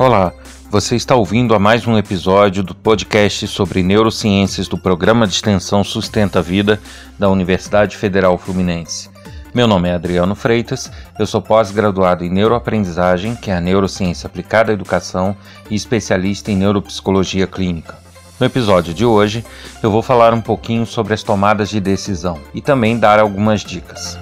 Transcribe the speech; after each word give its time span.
Olá, 0.00 0.32
você 0.70 0.96
está 0.96 1.14
ouvindo 1.14 1.54
a 1.54 1.58
mais 1.58 1.86
um 1.86 1.98
episódio 1.98 2.62
do 2.62 2.74
podcast 2.74 3.46
sobre 3.46 3.82
neurociências 3.82 4.66
do 4.66 4.78
Programa 4.78 5.26
de 5.26 5.34
Extensão 5.34 5.84
Sustenta 5.84 6.38
a 6.38 6.42
Vida 6.42 6.80
da 7.18 7.28
Universidade 7.28 7.98
Federal 7.98 8.38
Fluminense. 8.38 9.10
Meu 9.54 9.66
nome 9.66 9.90
é 9.90 9.94
Adriano 9.94 10.34
Freitas, 10.34 10.90
eu 11.18 11.26
sou 11.26 11.42
pós-graduado 11.42 12.24
em 12.24 12.30
neuroaprendizagem, 12.30 13.36
que 13.36 13.50
é 13.50 13.56
a 13.56 13.60
neurociência 13.60 14.26
aplicada 14.26 14.72
à 14.72 14.74
educação, 14.74 15.36
e 15.70 15.74
especialista 15.74 16.50
em 16.50 16.56
neuropsicologia 16.56 17.46
clínica. 17.46 17.98
No 18.40 18.46
episódio 18.46 18.94
de 18.94 19.04
hoje, 19.04 19.44
eu 19.82 19.90
vou 19.90 20.00
falar 20.00 20.32
um 20.32 20.40
pouquinho 20.40 20.86
sobre 20.86 21.12
as 21.12 21.22
tomadas 21.22 21.68
de 21.68 21.78
decisão 21.78 22.40
e 22.54 22.62
também 22.62 22.98
dar 22.98 23.18
algumas 23.18 23.60
dicas. 23.60 24.18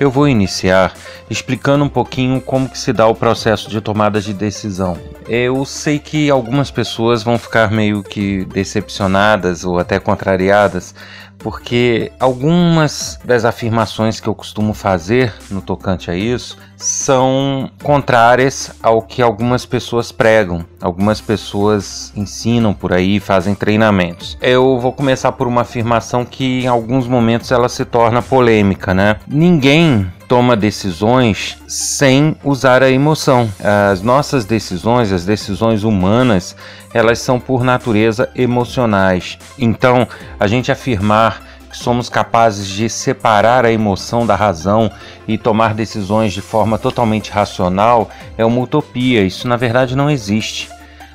Eu 0.00 0.10
vou 0.10 0.26
iniciar 0.26 0.94
explicando 1.28 1.84
um 1.84 1.88
pouquinho 1.88 2.40
como 2.40 2.70
que 2.70 2.78
se 2.78 2.90
dá 2.90 3.06
o 3.06 3.14
processo 3.14 3.68
de 3.68 3.82
tomada 3.82 4.18
de 4.18 4.32
decisão. 4.32 4.96
Eu 5.28 5.62
sei 5.66 5.98
que 5.98 6.30
algumas 6.30 6.70
pessoas 6.70 7.22
vão 7.22 7.38
ficar 7.38 7.70
meio 7.70 8.02
que 8.02 8.46
decepcionadas 8.46 9.62
ou 9.62 9.78
até 9.78 10.00
contrariadas, 10.00 10.94
porque 11.42 12.12
algumas 12.18 13.18
das 13.24 13.44
afirmações 13.44 14.20
que 14.20 14.28
eu 14.28 14.34
costumo 14.34 14.72
fazer 14.72 15.32
no 15.50 15.60
tocante 15.60 16.10
a 16.10 16.14
isso 16.14 16.56
são 16.76 17.70
contrárias 17.82 18.72
ao 18.82 19.02
que 19.02 19.20
algumas 19.20 19.66
pessoas 19.66 20.10
pregam, 20.10 20.64
algumas 20.80 21.20
pessoas 21.20 22.12
ensinam 22.16 22.72
por 22.72 22.92
aí, 22.92 23.20
fazem 23.20 23.54
treinamentos. 23.54 24.38
Eu 24.40 24.78
vou 24.78 24.92
começar 24.92 25.32
por 25.32 25.46
uma 25.46 25.62
afirmação 25.62 26.24
que 26.24 26.64
em 26.64 26.66
alguns 26.66 27.06
momentos 27.06 27.50
ela 27.50 27.68
se 27.68 27.84
torna 27.84 28.22
polêmica, 28.22 28.94
né? 28.94 29.16
Ninguém 29.26 30.10
toma 30.30 30.56
decisões 30.56 31.58
sem 31.66 32.36
usar 32.44 32.84
a 32.84 32.90
emoção. 32.90 33.52
As 33.90 34.00
nossas 34.00 34.44
decisões, 34.44 35.10
as 35.10 35.24
decisões 35.24 35.82
humanas, 35.82 36.54
elas 36.94 37.18
são 37.18 37.40
por 37.40 37.64
natureza 37.64 38.30
emocionais. 38.36 39.36
Então, 39.58 40.06
a 40.38 40.46
gente 40.46 40.70
afirmar 40.70 41.42
que 41.68 41.76
somos 41.76 42.08
capazes 42.08 42.68
de 42.68 42.88
separar 42.88 43.64
a 43.64 43.72
emoção 43.72 44.24
da 44.24 44.36
razão 44.36 44.88
e 45.26 45.36
tomar 45.36 45.74
decisões 45.74 46.32
de 46.32 46.40
forma 46.40 46.78
totalmente 46.78 47.32
racional 47.32 48.08
é 48.38 48.44
uma 48.44 48.60
utopia. 48.60 49.24
Isso 49.24 49.48
na 49.48 49.56
verdade 49.56 49.96
não 49.96 50.08
existe. 50.08 50.70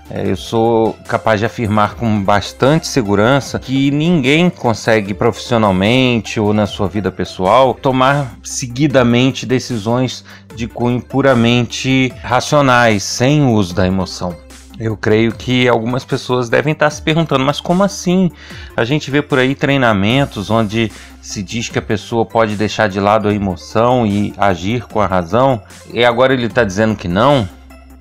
É, 0.09 0.29
eu 0.29 0.35
sou 0.35 0.93
capaz 1.07 1.39
de 1.39 1.47
afirmar 1.47 1.95
com 1.95 2.21
bastante 2.21 2.87
segurança 2.87 3.57
que 3.57 3.89
ninguém 3.89 4.51
consegue 4.51 5.15
profissionalmente 5.15 6.39
ou 6.39 6.53
na 6.53 6.67
sua 6.67 6.87
vida 6.87 7.11
pessoal 7.11 7.73
tomar 7.73 8.35
seguidamente 8.43 9.47
decisões 9.47 10.23
de 10.55 10.67
cunho 10.67 11.01
puramente 11.01 12.13
racionais, 12.21 13.01
sem 13.01 13.41
o 13.41 13.53
uso 13.53 13.73
da 13.73 13.87
emoção. 13.87 14.35
Eu 14.79 14.95
creio 14.95 15.31
que 15.31 15.67
algumas 15.67 16.05
pessoas 16.05 16.49
devem 16.49 16.73
estar 16.73 16.89
se 16.89 17.01
perguntando, 17.01 17.43
mas 17.43 17.59
como 17.59 17.81
assim? 17.83 18.29
A 18.75 18.83
gente 18.83 19.09
vê 19.09 19.21
por 19.21 19.39
aí 19.39 19.55
treinamentos 19.55 20.49
onde 20.51 20.91
se 21.21 21.41
diz 21.41 21.69
que 21.69 21.79
a 21.79 21.81
pessoa 21.81 22.25
pode 22.25 22.55
deixar 22.55 22.87
de 22.87 22.99
lado 22.99 23.27
a 23.27 23.33
emoção 23.33 24.05
e 24.05 24.33
agir 24.37 24.85
com 24.85 24.99
a 24.99 25.07
razão, 25.07 25.61
e 25.91 26.05
agora 26.05 26.33
ele 26.33 26.45
está 26.45 26.63
dizendo 26.63 26.95
que 26.95 27.07
não? 27.07 27.47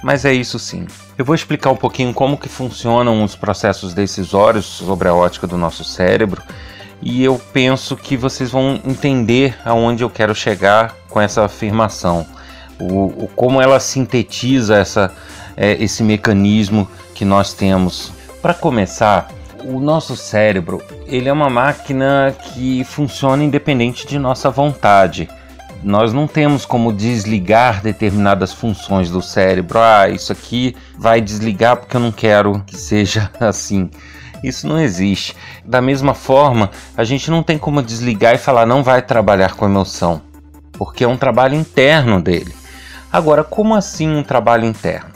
Mas 0.05 0.27
é 0.27 0.35
isso 0.35 0.59
sim. 0.59 0.87
Eu 1.17 1.25
vou 1.25 1.35
explicar 1.35 1.71
um 1.71 1.77
pouquinho 1.77 2.13
como 2.13 2.37
que 2.37 2.47
funcionam 2.47 3.25
os 3.25 3.35
processos 3.35 3.95
decisórios 3.95 4.67
sobre 4.67 5.09
a 5.09 5.15
ótica 5.15 5.47
do 5.47 5.57
nosso 5.57 5.83
cérebro 5.83 6.43
e 7.01 7.25
eu 7.25 7.41
penso 7.55 7.97
que 7.97 8.15
vocês 8.15 8.51
vão 8.51 8.79
entender 8.85 9.57
aonde 9.65 10.05
eu 10.05 10.11
quero 10.11 10.35
chegar 10.35 10.95
com 11.09 11.19
essa 11.19 11.47
afirmação, 11.47 12.27
o, 12.79 13.25
o 13.25 13.31
como 13.35 13.63
ela 13.63 13.81
sintetiza 13.81 14.77
essa, 14.77 15.11
é, 15.57 15.73
esse 15.83 16.03
mecanismo 16.03 16.87
que 17.15 17.25
nós 17.25 17.55
temos. 17.55 18.13
Para 18.43 18.53
começar, 18.53 19.31
o 19.65 19.81
nosso 19.81 20.19
cérebro 20.19 20.83
ele 21.07 21.31
é 21.31 21.33
uma 21.33 21.49
máquina 21.49 22.37
que 22.53 22.85
funciona 22.85 23.43
independente 23.43 24.07
de 24.07 24.19
nossa 24.19 24.51
vontade 24.51 25.31
nós 25.85 26.13
não 26.13 26.27
temos 26.27 26.65
como 26.65 26.93
desligar 26.93 27.83
determinadas 27.83 28.53
funções 28.53 29.11
do 29.11 29.21
cérebro. 29.21 29.79
Ah, 29.79 30.09
isso 30.09 30.33
aqui 30.33 30.75
vai 30.99 31.21
desligar 31.21 31.77
porque 31.77 31.97
eu 31.97 32.01
não 32.01 32.11
quero 32.11 32.63
que 32.67 32.77
seja 32.77 33.31
assim. 33.39 33.91
Isso 34.43 34.67
não 34.67 34.81
existe. 34.81 35.37
Da 35.65 35.81
mesma 35.81 36.15
forma, 36.15 36.71
a 36.97 37.05
gente 37.05 37.31
não 37.31 37.43
tem 37.43 37.59
como 37.59 37.83
desligar 37.83 38.35
e 38.35 38.39
falar 38.39 38.67
não 38.67 38.83
vai 38.83 39.03
trabalhar 39.03 39.55
com 39.55 39.65
emoção, 39.65 40.21
porque 40.73 41.05
é 41.05 41.09
um 41.09 41.17
trabalho 41.17 41.55
interno 41.55 42.21
dele. 42.21 42.55
Agora, 43.13 43.45
como 43.45 43.75
assim 43.75 44.09
um 44.09 44.23
trabalho 44.23 44.65
interno? 44.65 45.15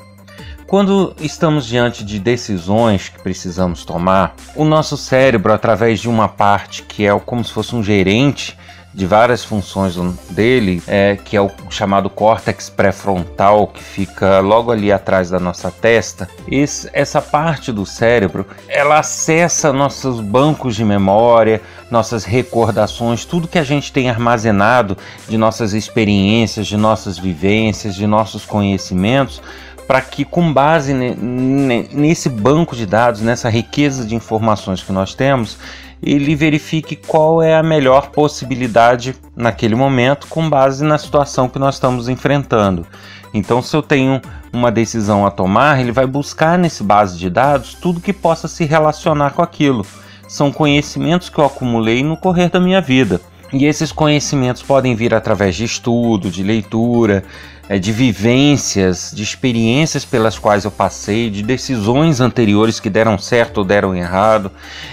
Quando 0.66 1.14
estamos 1.18 1.66
diante 1.66 2.04
de 2.04 2.18
decisões 2.18 3.08
que 3.08 3.18
precisamos 3.22 3.86
tomar, 3.86 4.34
o 4.54 4.64
nosso 4.64 4.98
cérebro, 4.98 5.52
através 5.52 5.98
de 5.98 6.10
uma 6.10 6.28
parte 6.28 6.82
que 6.82 7.06
é 7.06 7.18
como 7.20 7.42
se 7.42 7.52
fosse 7.52 7.74
um 7.74 7.82
gerente, 7.82 8.56
de 8.98 9.06
várias 9.06 9.44
funções 9.44 9.94
dele, 10.28 10.82
é, 10.88 11.16
que 11.16 11.36
é 11.36 11.40
o 11.40 11.48
chamado 11.70 12.10
córtex 12.10 12.68
pré-frontal, 12.68 13.68
que 13.68 13.80
fica 13.80 14.40
logo 14.40 14.72
ali 14.72 14.90
atrás 14.90 15.30
da 15.30 15.38
nossa 15.38 15.70
testa. 15.70 16.28
Esse, 16.50 16.90
essa 16.92 17.22
parte 17.22 17.70
do 17.70 17.86
cérebro, 17.86 18.44
ela 18.66 18.98
acessa 18.98 19.72
nossos 19.72 20.20
bancos 20.20 20.74
de 20.74 20.84
memória, 20.84 21.62
nossas 21.88 22.24
recordações, 22.24 23.24
tudo 23.24 23.46
que 23.46 23.60
a 23.60 23.62
gente 23.62 23.92
tem 23.92 24.10
armazenado 24.10 24.98
de 25.28 25.38
nossas 25.38 25.74
experiências, 25.74 26.66
de 26.66 26.76
nossas 26.76 27.16
vivências, 27.18 27.94
de 27.94 28.04
nossos 28.04 28.44
conhecimentos, 28.44 29.40
para 29.86 30.00
que, 30.00 30.24
com 30.24 30.52
base 30.52 30.92
nesse 30.92 32.28
banco 32.28 32.74
de 32.74 32.84
dados, 32.84 33.20
nessa 33.20 33.48
riqueza 33.48 34.04
de 34.04 34.16
informações 34.16 34.82
que 34.82 34.92
nós 34.92 35.14
temos, 35.14 35.56
ele 36.02 36.34
verifique 36.34 36.96
qual 36.96 37.42
é 37.42 37.56
a 37.56 37.62
melhor 37.62 38.10
possibilidade 38.10 39.14
naquele 39.36 39.74
momento 39.74 40.26
com 40.28 40.48
base 40.48 40.84
na 40.84 40.98
situação 40.98 41.48
que 41.48 41.58
nós 41.58 41.74
estamos 41.74 42.08
enfrentando. 42.08 42.86
Então, 43.32 43.60
se 43.60 43.76
eu 43.76 43.82
tenho 43.82 44.20
uma 44.52 44.70
decisão 44.70 45.26
a 45.26 45.30
tomar, 45.30 45.80
ele 45.80 45.92
vai 45.92 46.06
buscar 46.06 46.58
nesse 46.58 46.82
base 46.82 47.18
de 47.18 47.28
dados 47.28 47.74
tudo 47.74 48.00
que 48.00 48.12
possa 48.12 48.48
se 48.48 48.64
relacionar 48.64 49.30
com 49.30 49.42
aquilo. 49.42 49.84
São 50.26 50.52
conhecimentos 50.52 51.28
que 51.28 51.38
eu 51.38 51.44
acumulei 51.44 52.02
no 52.02 52.16
correr 52.16 52.48
da 52.50 52.60
minha 52.60 52.80
vida. 52.80 53.20
E 53.52 53.64
esses 53.64 53.90
conhecimentos 53.90 54.62
podem 54.62 54.94
vir 54.94 55.14
através 55.14 55.56
de 55.56 55.64
estudo, 55.64 56.30
de 56.30 56.42
leitura, 56.42 57.24
é, 57.68 57.78
de 57.78 57.92
vivências, 57.92 59.12
de 59.14 59.22
experiências 59.22 60.04
pelas 60.04 60.38
quais 60.38 60.64
eu 60.64 60.70
passei, 60.70 61.28
de 61.28 61.42
decisões 61.42 62.20
anteriores 62.20 62.80
que 62.80 62.88
deram 62.88 63.18
certo 63.18 63.58
ou 63.58 63.64
deram 63.64 63.94
errado, 63.94 64.50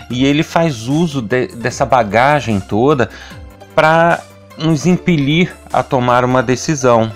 e 0.09 0.25
ele 0.25 0.43
faz 0.43 0.87
uso 0.87 1.21
de, 1.21 1.47
dessa 1.47 1.85
bagagem 1.85 2.59
toda 2.59 3.09
para 3.73 4.21
nos 4.57 4.85
impelir 4.85 5.55
a 5.71 5.81
tomar 5.81 6.25
uma 6.25 6.43
decisão. 6.43 7.11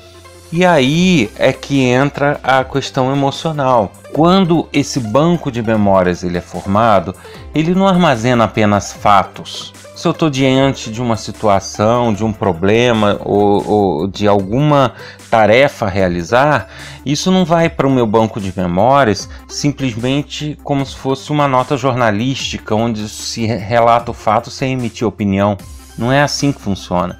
E 0.51 0.65
aí 0.65 1.29
é 1.37 1.53
que 1.53 1.81
entra 1.81 2.39
a 2.41 2.63
questão 2.63 3.13
emocional. 3.13 3.91
Quando 4.11 4.67
esse 4.73 4.99
banco 4.99 5.51
de 5.51 5.61
memórias 5.61 6.23
ele 6.23 6.39
é 6.39 6.41
formado, 6.41 7.13
ele 7.53 7.75
não 7.75 7.87
armazena 7.87 8.45
apenas 8.45 8.91
fatos, 8.91 9.71
se 9.99 10.07
eu 10.07 10.13
estou 10.13 10.29
diante 10.29 10.89
de 10.89 11.01
uma 11.01 11.17
situação, 11.17 12.13
de 12.13 12.23
um 12.23 12.31
problema 12.31 13.19
ou, 13.19 13.67
ou, 13.69 14.07
de 14.07 14.29
alguma 14.29 14.93
tarefa 15.29 15.87
a 15.87 15.89
realizar, 15.89 16.69
isso 17.05 17.29
não 17.29 17.43
vai 17.43 17.67
para 17.67 17.85
o 17.85 17.91
meu 17.91 18.07
banco 18.07 18.39
de 18.39 18.53
memórias 18.55 19.27
simplesmente 19.49 20.57
como 20.63 20.85
se 20.85 20.95
fosse 20.95 21.29
uma 21.33 21.49
nota 21.49 21.75
jornalística 21.75 22.73
onde 22.73 23.09
se 23.09 23.45
relata 23.45 24.11
o 24.11 24.13
fato 24.13 24.49
sem 24.49 24.71
emitir 24.71 25.05
opinião. 25.05 25.57
Não 25.97 26.13
é 26.13 26.21
assim 26.21 26.53
que 26.53 26.61
funciona. 26.61 27.17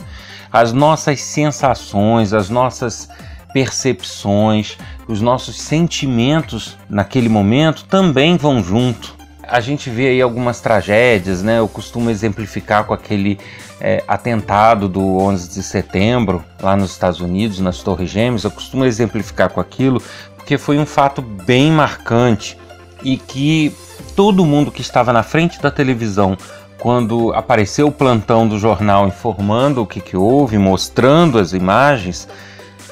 As 0.50 0.72
nossas 0.72 1.20
sensações, 1.20 2.32
as 2.32 2.50
nossas 2.50 3.10
percepções, 3.52 4.78
os 5.06 5.20
nossos 5.20 5.60
sentimentos 5.60 6.78
naquele 6.90 7.28
momento 7.28 7.84
também 7.84 8.38
vão 8.38 8.64
junto 8.64 9.19
a 9.52 9.60
gente 9.60 9.90
vê 9.90 10.10
aí 10.10 10.22
algumas 10.22 10.60
tragédias, 10.62 11.42
né? 11.42 11.60
Eu 11.60 11.68
costumo 11.68 12.10
exemplificar 12.10 12.84
com 12.86 12.94
aquele 12.94 13.40
é, 13.82 14.04
atentado 14.08 14.88
do 14.88 15.18
11 15.18 15.50
de 15.50 15.64
setembro 15.64 16.44
lá 16.62 16.76
nos 16.76 16.92
Estados 16.92 17.20
Unidos, 17.20 17.60
nas 17.60 17.80
Torres 17.80 18.10
Gêmeas. 18.10 18.44
Eu 18.44 18.52
costumo 18.52 18.86
exemplificar 18.86 19.50
com 19.50 19.60
aquilo 19.60 20.02
porque 20.36 20.58
foi 20.58 20.78
um 20.78 20.86
fato 20.86 21.22
bem 21.22 21.72
marcante 21.72 22.58
e 23.04 23.18
que 23.18 23.76
todo 24.16 24.46
mundo 24.46 24.72
que 24.72 24.82
estava 24.82 25.14
na 25.14 25.24
frente 25.24 25.62
da 25.62 25.72
televisão 25.72 26.38
quando 26.80 27.34
apareceu 27.34 27.88
o 27.88 27.92
plantão 27.92 28.48
do 28.48 28.58
jornal 28.58 29.08
informando 29.08 29.82
o 29.82 29.86
que, 29.86 30.00
que 30.00 30.16
houve, 30.16 30.58
mostrando 30.58 31.38
as 31.38 31.54
imagens, 31.54 32.28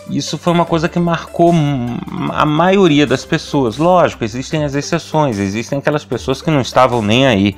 Isso 0.10 0.38
foi 0.38 0.54
uma 0.54 0.66
coisa 0.66 0.88
que 0.88 1.00
marcou 1.00 1.54
a 2.32 2.46
maioria 2.46 3.06
das 3.06 3.26
pessoas. 3.26 3.78
Lógico, 3.78 4.24
existem 4.24 4.64
as 4.64 4.74
exceções, 4.74 5.38
existem 5.38 5.80
aquelas 5.80 6.06
pessoas 6.06 6.42
que 6.42 6.50
não 6.50 6.62
estavam 6.62 7.02
nem 7.02 7.28
aí. 7.28 7.56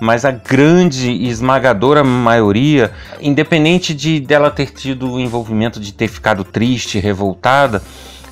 Mas 0.00 0.24
a 0.24 0.30
grande 0.30 1.10
e 1.10 1.28
esmagadora 1.28 2.02
maioria, 2.02 2.90
independente 3.20 3.92
de 3.92 4.18
dela 4.18 4.50
ter 4.50 4.70
tido 4.70 5.12
o 5.12 5.20
envolvimento 5.20 5.78
de 5.78 5.92
ter 5.92 6.08
ficado 6.08 6.42
triste, 6.42 6.98
revoltada, 6.98 7.82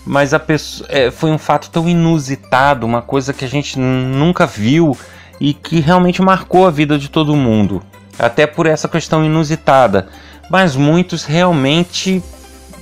mas 0.07 0.33
a 0.33 0.39
pessoa, 0.39 0.89
é, 0.91 1.11
foi 1.11 1.31
um 1.31 1.37
fato 1.37 1.69
tão 1.69 1.87
inusitado, 1.87 2.87
uma 2.87 3.03
coisa 3.03 3.35
que 3.35 3.45
a 3.45 3.49
gente 3.49 3.79
nunca 3.79 4.47
viu 4.47 4.97
e 5.39 5.53
que 5.53 5.81
realmente 5.81 6.23
marcou 6.23 6.67
a 6.67 6.71
vida 6.71 6.99
de 6.99 7.11
todo 7.11 7.37
mundo, 7.37 7.83
até 8.19 8.47
por 8.47 8.67
essa 8.67 8.89
questão 8.89 9.23
inusitada. 9.23 10.09
Mas 10.51 10.75
muitos 10.75 11.25
realmente 11.25 12.23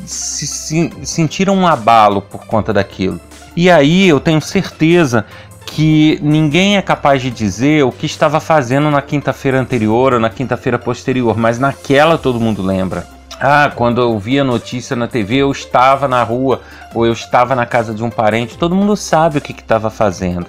se, 0.07 0.47
se 0.47 0.91
sentiram 1.05 1.55
um 1.57 1.67
abalo 1.67 2.23
por 2.23 2.47
conta 2.47 2.73
daquilo. 2.73 3.21
E 3.57 3.71
aí 3.71 4.09
eu 4.09 4.21
tenho 4.21 4.41
certeza 4.41 5.25
que 5.67 6.19
ninguém 6.23 6.77
é 6.77 6.83
capaz 6.83 7.21
de 7.21 7.31
dizer 7.31 7.85
o 7.85 7.93
que 7.93 8.07
estava 8.07 8.41
fazendo 8.41 8.91
na 8.91 9.03
quinta-feira 9.03 9.61
anterior 9.61 10.15
ou 10.15 10.21
na 10.21 10.31
quinta-feira 10.31 10.79
posterior, 10.79 11.37
mas 11.37 11.59
naquela 11.59 12.17
todo 12.17 12.41
mundo 12.41 12.63
lembra. 12.63 13.07
Ah, 13.39 13.71
quando 13.75 14.01
eu 14.01 14.19
vi 14.19 14.41
a 14.41 14.45
notícia 14.45 14.97
na 14.97 15.07
TV, 15.07 15.37
eu 15.37 15.51
estava 15.51 16.09
na 16.09 16.23
rua 16.23 16.63
ou 16.95 17.05
eu 17.05 17.13
estava 17.13 17.55
na 17.55 17.67
casa 17.67 17.93
de 17.93 18.03
um 18.03 18.09
parente, 18.09 18.57
todo 18.57 18.75
mundo 18.75 18.97
sabe 18.97 19.39
o 19.39 19.41
que 19.43 19.53
estava 19.53 19.91
fazendo. 19.91 20.47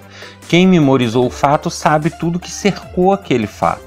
Quem 0.47 0.65
memorizou 0.65 1.25
o 1.25 1.29
fato 1.29 1.69
sabe 1.69 2.09
tudo 2.09 2.39
que 2.39 2.49
cercou 2.49 3.11
aquele 3.11 3.47
fato. 3.47 3.86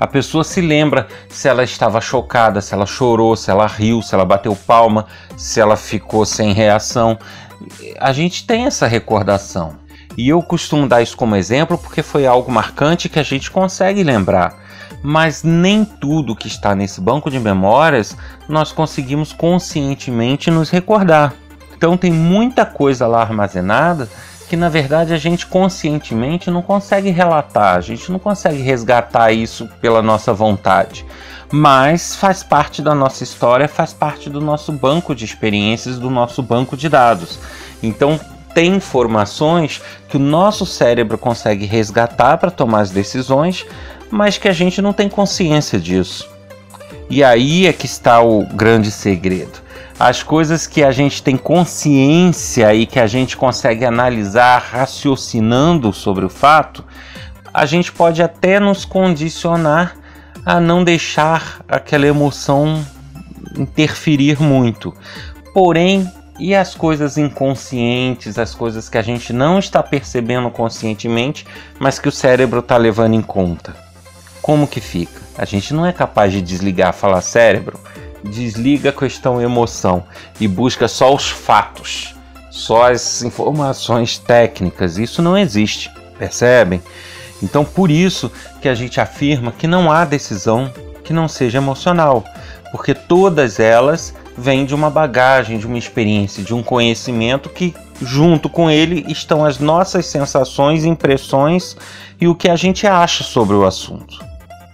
A 0.00 0.06
pessoa 0.06 0.42
se 0.42 0.62
lembra 0.62 1.06
se 1.28 1.46
ela 1.46 1.62
estava 1.62 2.00
chocada, 2.00 2.62
se 2.62 2.72
ela 2.72 2.86
chorou, 2.86 3.36
se 3.36 3.50
ela 3.50 3.66
riu, 3.66 4.00
se 4.00 4.14
ela 4.14 4.24
bateu 4.24 4.56
palma, 4.56 5.04
se 5.36 5.60
ela 5.60 5.76
ficou 5.76 6.24
sem 6.24 6.54
reação. 6.54 7.18
A 8.00 8.10
gente 8.10 8.46
tem 8.46 8.64
essa 8.64 8.86
recordação. 8.86 9.76
E 10.16 10.26
eu 10.26 10.42
costumo 10.42 10.88
dar 10.88 11.02
isso 11.02 11.14
como 11.18 11.36
exemplo 11.36 11.76
porque 11.76 12.02
foi 12.02 12.26
algo 12.26 12.50
marcante 12.50 13.10
que 13.10 13.18
a 13.18 13.22
gente 13.22 13.50
consegue 13.50 14.02
lembrar. 14.02 14.58
Mas 15.02 15.42
nem 15.42 15.84
tudo 15.84 16.34
que 16.34 16.48
está 16.48 16.74
nesse 16.74 16.98
banco 16.98 17.30
de 17.30 17.38
memórias 17.38 18.16
nós 18.48 18.72
conseguimos 18.72 19.34
conscientemente 19.34 20.50
nos 20.50 20.70
recordar. 20.70 21.34
Então 21.76 21.96
tem 21.96 22.10
muita 22.10 22.64
coisa 22.64 23.06
lá 23.06 23.20
armazenada 23.20 24.08
que 24.50 24.56
na 24.56 24.68
verdade 24.68 25.14
a 25.14 25.16
gente 25.16 25.46
conscientemente 25.46 26.50
não 26.50 26.60
consegue 26.60 27.10
relatar, 27.10 27.76
a 27.76 27.80
gente 27.80 28.10
não 28.10 28.18
consegue 28.18 28.60
resgatar 28.60 29.30
isso 29.30 29.68
pela 29.80 30.02
nossa 30.02 30.34
vontade, 30.34 31.06
mas 31.52 32.16
faz 32.16 32.42
parte 32.42 32.82
da 32.82 32.92
nossa 32.92 33.22
história, 33.22 33.68
faz 33.68 33.92
parte 33.92 34.28
do 34.28 34.40
nosso 34.40 34.72
banco 34.72 35.14
de 35.14 35.24
experiências, 35.24 36.00
do 36.00 36.10
nosso 36.10 36.42
banco 36.42 36.76
de 36.76 36.88
dados. 36.88 37.38
Então 37.80 38.18
tem 38.52 38.74
informações 38.74 39.80
que 40.08 40.16
o 40.16 40.20
nosso 40.20 40.66
cérebro 40.66 41.16
consegue 41.16 41.64
resgatar 41.64 42.36
para 42.38 42.50
tomar 42.50 42.80
as 42.80 42.90
decisões, 42.90 43.64
mas 44.10 44.36
que 44.36 44.48
a 44.48 44.52
gente 44.52 44.82
não 44.82 44.92
tem 44.92 45.08
consciência 45.08 45.78
disso. 45.78 46.28
E 47.08 47.22
aí 47.22 47.68
é 47.68 47.72
que 47.72 47.86
está 47.86 48.20
o 48.20 48.44
grande 48.44 48.90
segredo 48.90 49.69
as 50.00 50.22
coisas 50.22 50.66
que 50.66 50.82
a 50.82 50.90
gente 50.90 51.22
tem 51.22 51.36
consciência 51.36 52.72
e 52.74 52.86
que 52.86 52.98
a 52.98 53.06
gente 53.06 53.36
consegue 53.36 53.84
analisar 53.84 54.58
raciocinando 54.58 55.92
sobre 55.92 56.24
o 56.24 56.30
fato, 56.30 56.82
a 57.52 57.66
gente 57.66 57.92
pode 57.92 58.22
até 58.22 58.58
nos 58.58 58.86
condicionar 58.86 59.94
a 60.46 60.58
não 60.58 60.82
deixar 60.82 61.60
aquela 61.68 62.06
emoção 62.06 62.82
interferir 63.58 64.40
muito. 64.40 64.94
Porém, 65.52 66.10
e 66.38 66.54
as 66.54 66.74
coisas 66.74 67.18
inconscientes, 67.18 68.38
as 68.38 68.54
coisas 68.54 68.88
que 68.88 68.96
a 68.96 69.02
gente 69.02 69.34
não 69.34 69.58
está 69.58 69.82
percebendo 69.82 70.50
conscientemente, 70.50 71.46
mas 71.78 71.98
que 71.98 72.08
o 72.08 72.12
cérebro 72.12 72.60
está 72.60 72.78
levando 72.78 73.12
em 73.12 73.22
conta? 73.22 73.76
Como 74.40 74.66
que 74.66 74.80
fica? 74.80 75.20
A 75.36 75.44
gente 75.44 75.74
não 75.74 75.84
é 75.84 75.92
capaz 75.92 76.32
de 76.32 76.40
desligar, 76.40 76.94
falar 76.94 77.20
cérebro, 77.20 77.78
desliga 78.24 78.90
a 78.90 78.92
questão 78.92 79.40
emoção 79.40 80.04
e 80.40 80.46
busca 80.46 80.88
só 80.88 81.14
os 81.14 81.30
fatos, 81.30 82.14
só 82.50 82.90
as 82.90 83.22
informações 83.22 84.18
técnicas. 84.18 84.98
Isso 84.98 85.22
não 85.22 85.36
existe, 85.36 85.90
percebem? 86.18 86.82
Então, 87.42 87.64
por 87.64 87.90
isso 87.90 88.30
que 88.60 88.68
a 88.68 88.74
gente 88.74 89.00
afirma 89.00 89.52
que 89.52 89.66
não 89.66 89.90
há 89.90 90.04
decisão 90.04 90.72
que 91.02 91.12
não 91.12 91.26
seja 91.26 91.58
emocional, 91.58 92.24
porque 92.70 92.94
todas 92.94 93.58
elas 93.58 94.14
vêm 94.36 94.64
de 94.64 94.74
uma 94.74 94.88
bagagem, 94.88 95.58
de 95.58 95.66
uma 95.66 95.78
experiência, 95.78 96.42
de 96.42 96.54
um 96.54 96.62
conhecimento 96.62 97.48
que, 97.48 97.74
junto 98.00 98.48
com 98.48 98.70
ele, 98.70 99.04
estão 99.08 99.44
as 99.44 99.58
nossas 99.58 100.06
sensações, 100.06 100.84
impressões 100.84 101.76
e 102.20 102.28
o 102.28 102.34
que 102.34 102.48
a 102.48 102.56
gente 102.56 102.86
acha 102.86 103.24
sobre 103.24 103.56
o 103.56 103.66
assunto. 103.66 104.24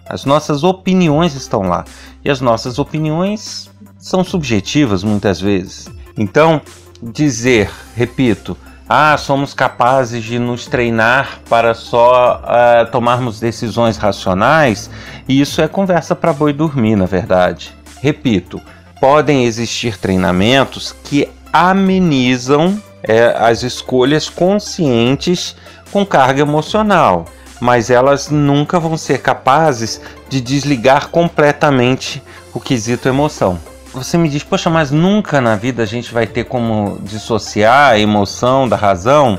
As 0.09 0.25
nossas 0.25 0.63
opiniões 0.63 1.35
estão 1.35 1.63
lá. 1.63 1.85
E 2.27 2.29
as 2.29 2.41
nossas 2.41 2.81
opiniões 2.81 3.71
são 4.01 4.25
subjetivas 4.25 5.05
muitas 5.05 5.41
vezes. 5.41 5.89
Então, 6.19 6.61
dizer, 7.01 7.71
repito, 7.95 8.57
ah, 8.89 9.17
somos 9.17 9.55
capazes 9.55 10.25
de 10.25 10.37
nos 10.37 10.67
treinar 10.67 11.39
para 11.49 11.73
só 11.73 12.43
uh, 12.43 12.91
tomarmos 12.91 13.39
decisões 13.39 13.97
racionais, 13.97 14.91
isso 15.29 15.63
é 15.63 15.69
conversa 15.69 16.17
para 16.17 16.33
boi 16.33 16.53
dormir, 16.53 16.97
na 16.97 17.07
verdade. 17.07 17.73
Repito, 18.03 18.61
podem 19.01 19.45
existir 19.45 19.97
treinamentos 19.97 20.97
que 21.05 21.29
amenizam 21.53 22.83
é, 23.05 23.37
as 23.39 23.63
escolhas 23.63 24.29
conscientes 24.29 25.55
com 25.93 26.05
carga 26.05 26.41
emocional 26.41 27.27
mas 27.61 27.91
elas 27.91 28.29
nunca 28.29 28.79
vão 28.79 28.97
ser 28.97 29.19
capazes 29.23 30.01
de 30.29 30.41
desligar 30.41 31.09
completamente 31.09 32.23
o 32.53 32.61
quesito 32.61 33.09
emoção. 33.09 33.59
Você 33.93 34.19
me 34.19 34.29
diz, 34.29 34.43
poxa, 34.43 34.69
mas 34.69 34.91
nunca 34.91 35.41
na 35.41 35.57
vida 35.57 35.83
a 35.83 35.87
gente 35.87 36.13
vai 36.13 36.27
ter 36.27 36.45
como 36.45 36.99
dissociar 37.03 37.93
a 37.93 37.99
emoção 37.99 38.69
da 38.69 38.77
razão? 38.77 39.39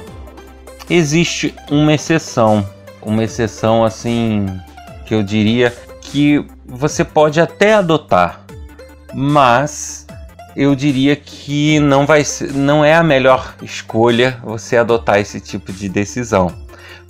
Existe 0.90 1.54
uma 1.70 1.94
exceção, 1.94 2.68
uma 3.02 3.24
exceção 3.24 3.84
assim 3.84 4.48
que 5.06 5.14
eu 5.14 5.22
diria 5.22 5.76
que 6.02 6.44
você 6.66 7.04
pode 7.04 7.40
até 7.40 7.76
adotar, 7.76 8.42
mas 9.14 10.08
eu 10.56 10.74
diria 10.74 11.16
que 11.16 11.80
não 11.80 12.06
vai 12.06 12.24
não 12.54 12.84
é 12.84 12.96
a 12.96 13.04
melhor 13.04 13.56
escolha 13.62 14.40
você 14.44 14.76
adotar 14.76 15.20
esse 15.20 15.40
tipo 15.40 15.72
de 15.72 15.88
decisão, 15.88 16.52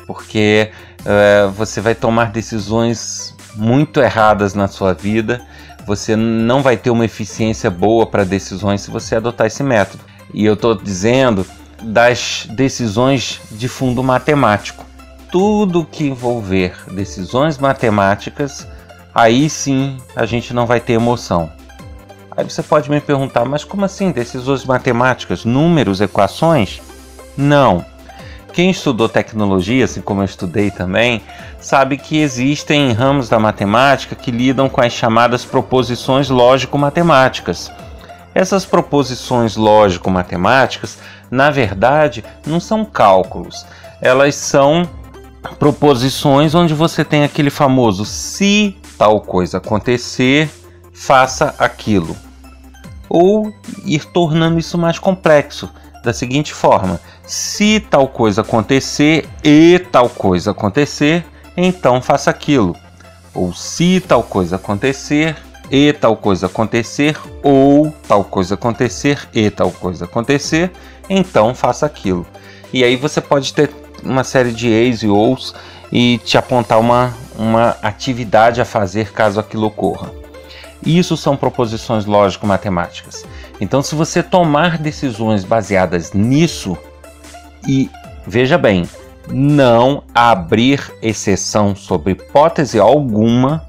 porque 0.05 0.71
é, 1.07 1.47
você 1.47 1.79
vai 1.79 1.95
tomar 1.95 2.31
decisões 2.31 3.33
muito 3.55 4.01
erradas 4.01 4.53
na 4.53 4.67
sua 4.67 4.93
vida, 4.93 5.41
você 5.85 6.17
não 6.17 6.61
vai 6.61 6.75
ter 6.75 6.89
uma 6.89 7.05
eficiência 7.05 7.71
boa 7.71 8.05
para 8.05 8.25
decisões 8.25 8.81
se 8.81 8.91
você 8.91 9.15
adotar 9.15 9.47
esse 9.47 9.63
método. 9.63 10.03
E 10.33 10.45
eu 10.45 10.55
estou 10.55 10.75
dizendo 10.75 11.45
das 11.81 12.45
decisões 12.49 13.39
de 13.49 13.69
fundo 13.69 14.03
matemático. 14.03 14.85
Tudo 15.31 15.87
que 15.89 16.05
envolver 16.05 16.75
decisões 16.91 17.57
matemáticas, 17.57 18.67
aí 19.15 19.49
sim 19.49 19.97
a 20.13 20.25
gente 20.25 20.53
não 20.53 20.65
vai 20.65 20.81
ter 20.81 20.93
emoção. 20.93 21.49
Aí 22.35 22.43
você 22.43 22.61
pode 22.61 22.89
me 22.91 22.99
perguntar, 22.99 23.45
mas 23.45 23.63
como 23.63 23.85
assim 23.85 24.11
decisões 24.11 24.65
matemáticas, 24.65 25.45
números, 25.45 26.01
equações? 26.01 26.81
Não 27.37 27.85
quem 28.57 28.71
estudou 28.71 29.07
tecnologia, 29.07 29.85
assim 29.85 30.01
como 30.01 30.21
eu 30.21 30.25
estudei 30.25 30.71
também, 30.71 31.21
sabe 31.59 31.95
que 31.95 32.17
existem 32.17 32.91
ramos 32.91 33.29
da 33.29 33.37
matemática 33.37 34.15
que 34.15 34.31
lidam 34.31 34.67
com 34.67 34.81
as 34.81 34.91
chamadas 34.93 35.45
proposições 35.45 36.27
lógico-matemáticas. 36.27 37.71
Essas 38.33 38.65
proposições 38.65 39.55
lógico-matemáticas, 39.55 40.97
na 41.29 41.51
verdade, 41.51 42.25
não 42.47 42.59
são 42.59 42.83
cálculos, 42.83 43.63
elas 44.01 44.33
são 44.33 44.89
proposições 45.59 46.55
onde 46.55 46.73
você 46.73 47.05
tem 47.05 47.23
aquele 47.23 47.51
famoso 47.51 48.05
se 48.05 48.75
tal 48.97 49.21
coisa 49.21 49.59
acontecer, 49.59 50.49
faça 50.91 51.53
aquilo. 51.59 52.17
Ou 53.07 53.53
ir 53.85 54.03
tornando 54.05 54.57
isso 54.57 54.79
mais 54.79 54.97
complexo 54.97 55.69
da 56.03 56.13
seguinte 56.13 56.53
forma: 56.53 56.99
se 57.25 57.79
tal 57.79 58.07
coisa 58.07 58.41
acontecer 58.41 59.27
e 59.43 59.79
tal 59.91 60.09
coisa 60.09 60.51
acontecer, 60.51 61.25
então 61.55 62.01
faça 62.01 62.29
aquilo. 62.29 62.75
Ou 63.33 63.53
se 63.53 63.99
tal 63.99 64.23
coisa 64.23 64.55
acontecer 64.55 65.35
e 65.69 65.91
tal 65.93 66.15
coisa 66.15 66.45
acontecer, 66.45 67.17
ou 67.43 67.91
tal 68.07 68.23
coisa 68.23 68.55
acontecer 68.55 69.27
e 69.33 69.49
tal 69.49 69.71
coisa 69.71 70.05
acontecer, 70.05 70.71
então 71.09 71.53
faça 71.53 71.85
aquilo. 71.85 72.25
E 72.73 72.83
aí 72.83 72.95
você 72.95 73.21
pode 73.21 73.53
ter 73.53 73.69
uma 74.03 74.23
série 74.23 74.51
de 74.51 74.67
eis 74.67 75.03
e 75.03 75.07
ous 75.07 75.53
e 75.91 76.19
te 76.19 76.37
apontar 76.37 76.79
uma, 76.79 77.13
uma 77.37 77.77
atividade 77.81 78.61
a 78.61 78.65
fazer 78.65 79.11
caso 79.11 79.39
aquilo 79.39 79.67
ocorra. 79.67 80.11
Isso 80.85 81.17
são 81.17 81.35
proposições 81.35 82.05
lógico-matemáticas. 82.05 83.25
Então, 83.59 83.81
se 83.81 83.95
você 83.95 84.21
tomar 84.21 84.77
decisões 84.77 85.43
baseadas 85.43 86.13
nisso, 86.13 86.77
e 87.67 87.89
veja 88.25 88.57
bem, 88.57 88.87
não 89.29 90.03
abrir 90.13 90.93
exceção 91.01 91.75
sobre 91.75 92.11
hipótese 92.11 92.79
alguma, 92.79 93.65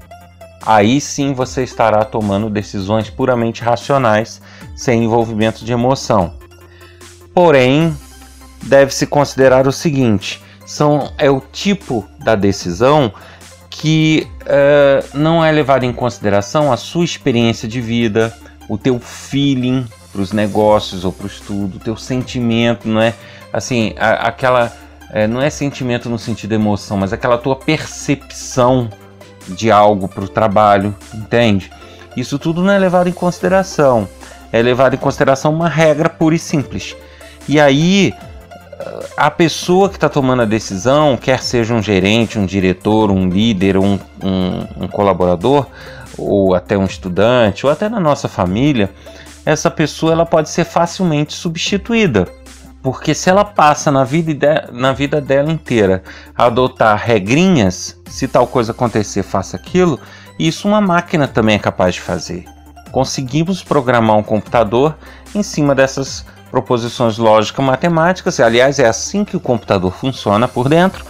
aí 0.65 1.01
sim 1.01 1.33
você 1.33 1.63
estará 1.63 2.05
tomando 2.05 2.49
decisões 2.49 3.09
puramente 3.09 3.63
racionais, 3.63 4.41
sem 4.75 5.03
envolvimento 5.03 5.65
de 5.65 5.73
emoção. 5.73 6.33
Porém, 7.33 7.95
deve-se 8.63 9.07
considerar 9.07 9.67
o 9.67 9.71
seguinte: 9.71 10.41
são, 10.65 11.11
é 11.17 11.29
o 11.29 11.41
tipo 11.41 12.07
da 12.19 12.35
decisão 12.35 13.11
que 13.69 14.27
uh, 14.41 15.17
não 15.17 15.43
é 15.43 15.51
levado 15.51 15.83
em 15.83 15.93
consideração 15.93 16.71
a 16.71 16.77
sua 16.77 17.05
experiência 17.05 17.67
de 17.67 17.79
vida, 17.79 18.35
o 18.69 18.77
teu 18.77 18.99
feeling 18.99 19.85
para 20.11 20.21
os 20.21 20.31
negócios 20.31 21.03
ou 21.03 21.11
para 21.11 21.25
o 21.25 21.27
estudo, 21.27 21.77
o 21.77 21.79
teu 21.79 21.97
sentimento, 21.97 22.87
não 22.87 23.01
é? 23.01 23.13
Assim, 23.51 23.93
a, 23.97 24.27
aquela. 24.27 24.71
É, 25.11 25.25
não 25.25 25.41
é 25.41 25.49
sentimento 25.49 26.07
no 26.07 26.19
sentido 26.19 26.51
de 26.51 26.55
emoção, 26.55 26.95
mas 26.95 27.11
aquela 27.11 27.37
tua 27.37 27.55
percepção 27.55 28.89
de 29.47 29.71
algo 29.71 30.07
para 30.07 30.23
o 30.23 30.27
trabalho, 30.27 30.95
entende? 31.13 31.71
Isso 32.15 32.37
tudo 32.37 32.61
não 32.61 32.71
é 32.71 32.77
levado 32.77 33.09
em 33.09 33.11
consideração. 33.11 34.07
É 34.51 34.61
levado 34.61 34.93
em 34.93 34.97
consideração 34.97 35.51
uma 35.51 35.67
regra 35.67 36.09
pura 36.09 36.35
e 36.35 36.39
simples. 36.39 36.95
E 37.47 37.59
aí, 37.59 38.13
a 39.17 39.29
pessoa 39.29 39.89
que 39.89 39.95
está 39.95 40.07
tomando 40.07 40.43
a 40.43 40.45
decisão, 40.45 41.17
quer 41.17 41.41
seja 41.41 41.73
um 41.73 41.81
gerente, 41.81 42.39
um 42.39 42.45
diretor, 42.45 43.11
um 43.11 43.27
líder, 43.27 43.77
um, 43.77 43.99
um, 44.23 44.83
um 44.83 44.87
colaborador, 44.87 45.67
ou 46.19 46.53
até 46.53 46.77
um 46.77 46.85
estudante, 46.85 47.65
ou 47.65 47.71
até 47.71 47.87
na 47.87 47.99
nossa 47.99 48.27
família, 48.27 48.91
essa 49.45 49.71
pessoa 49.71 50.11
ela 50.11 50.25
pode 50.25 50.49
ser 50.49 50.65
facilmente 50.65 51.33
substituída. 51.33 52.27
Porque 52.81 53.13
se 53.13 53.29
ela 53.29 53.43
passa 53.43 53.91
na 53.91 54.03
vida, 54.03 54.69
na 54.71 54.93
vida 54.93 55.19
dela 55.19 55.51
inteira 55.51 56.01
a 56.35 56.45
adotar 56.45 56.97
regrinhas, 56.97 57.99
se 58.07 58.27
tal 58.27 58.47
coisa 58.47 58.71
acontecer, 58.71 59.23
faça 59.23 59.57
aquilo, 59.57 59.99
isso 60.37 60.67
uma 60.67 60.79
máquina 60.79 61.27
também 61.27 61.55
é 61.55 61.59
capaz 61.59 61.95
de 61.95 62.01
fazer. 62.01 62.45
Conseguimos 62.91 63.61
programar 63.61 64.15
um 64.15 64.23
computador 64.23 64.95
em 65.35 65.43
cima 65.43 65.75
dessas 65.75 66.25
proposições 66.49 67.17
lógicas 67.17 67.63
matemáticas, 67.63 68.39
aliás, 68.39 68.79
é 68.79 68.87
assim 68.87 69.23
que 69.23 69.37
o 69.37 69.39
computador 69.39 69.93
funciona 69.93 70.47
por 70.47 70.69
dentro. 70.69 71.05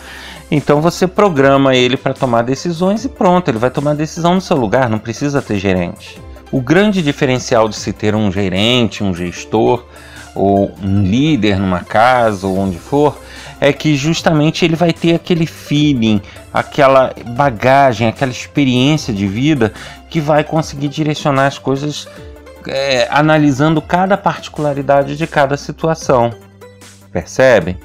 Então 0.51 0.81
você 0.81 1.07
programa 1.07 1.75
ele 1.75 1.95
para 1.95 2.13
tomar 2.13 2.41
decisões 2.41 3.05
e 3.05 3.09
pronto, 3.09 3.49
ele 3.49 3.59
vai 3.59 3.69
tomar 3.69 3.93
decisão 3.93 4.35
no 4.35 4.41
seu 4.41 4.57
lugar, 4.57 4.89
não 4.89 4.97
precisa 4.97 5.41
ter 5.41 5.59
gerente. 5.59 6.19
O 6.51 6.59
grande 6.59 7.03
diferencial 7.03 7.69
de 7.69 7.75
se 7.75 7.93
ter 7.93 8.15
um 8.15 8.31
gerente, 8.31 9.03
um 9.03 9.13
gestor 9.13 9.85
ou 10.33 10.71
um 10.81 11.03
líder 11.03 11.59
numa 11.59 11.81
casa 11.81 12.47
ou 12.47 12.57
onde 12.57 12.79
for, 12.79 13.19
é 13.61 13.71
que 13.71 13.95
justamente 13.95 14.65
ele 14.65 14.75
vai 14.75 14.91
ter 14.91 15.13
aquele 15.13 15.45
feeling, 15.45 16.21
aquela 16.51 17.13
bagagem, 17.35 18.07
aquela 18.07 18.31
experiência 18.31 19.13
de 19.13 19.27
vida 19.27 19.73
que 20.09 20.19
vai 20.19 20.43
conseguir 20.43 20.87
direcionar 20.87 21.47
as 21.47 21.59
coisas 21.59 22.07
é, 22.67 23.07
analisando 23.11 23.81
cada 23.81 24.17
particularidade 24.17 25.15
de 25.15 25.27
cada 25.27 25.57
situação. 25.57 26.31
Percebem? 27.11 27.77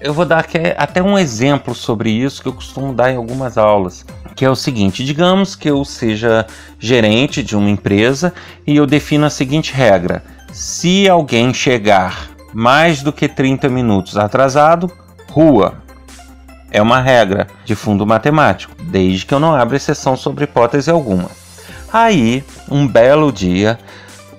Eu 0.00 0.12
vou 0.12 0.24
dar 0.24 0.46
até 0.76 1.02
um 1.02 1.18
exemplo 1.18 1.74
sobre 1.74 2.10
isso 2.10 2.42
que 2.42 2.48
eu 2.48 2.52
costumo 2.52 2.92
dar 2.92 3.12
em 3.12 3.16
algumas 3.16 3.58
aulas, 3.58 4.04
que 4.34 4.44
é 4.44 4.50
o 4.50 4.56
seguinte: 4.56 5.04
digamos 5.04 5.54
que 5.54 5.70
eu 5.70 5.84
seja 5.84 6.46
gerente 6.78 7.42
de 7.42 7.56
uma 7.56 7.70
empresa 7.70 8.32
e 8.66 8.76
eu 8.76 8.86
defino 8.86 9.26
a 9.26 9.30
seguinte 9.30 9.72
regra: 9.72 10.22
se 10.52 11.08
alguém 11.08 11.52
chegar 11.52 12.30
mais 12.52 13.02
do 13.02 13.12
que 13.12 13.28
30 13.28 13.68
minutos 13.68 14.16
atrasado, 14.16 14.90
rua. 15.30 15.74
É 16.70 16.80
uma 16.80 17.00
regra 17.00 17.46
de 17.64 17.74
fundo 17.74 18.06
matemático, 18.06 18.74
desde 18.82 19.24
que 19.24 19.32
eu 19.32 19.40
não 19.40 19.54
abra 19.54 19.76
exceção 19.76 20.16
sobre 20.16 20.44
hipótese 20.44 20.90
alguma. 20.90 21.30
Aí, 21.92 22.42
um 22.70 22.86
belo 22.86 23.30
dia, 23.30 23.78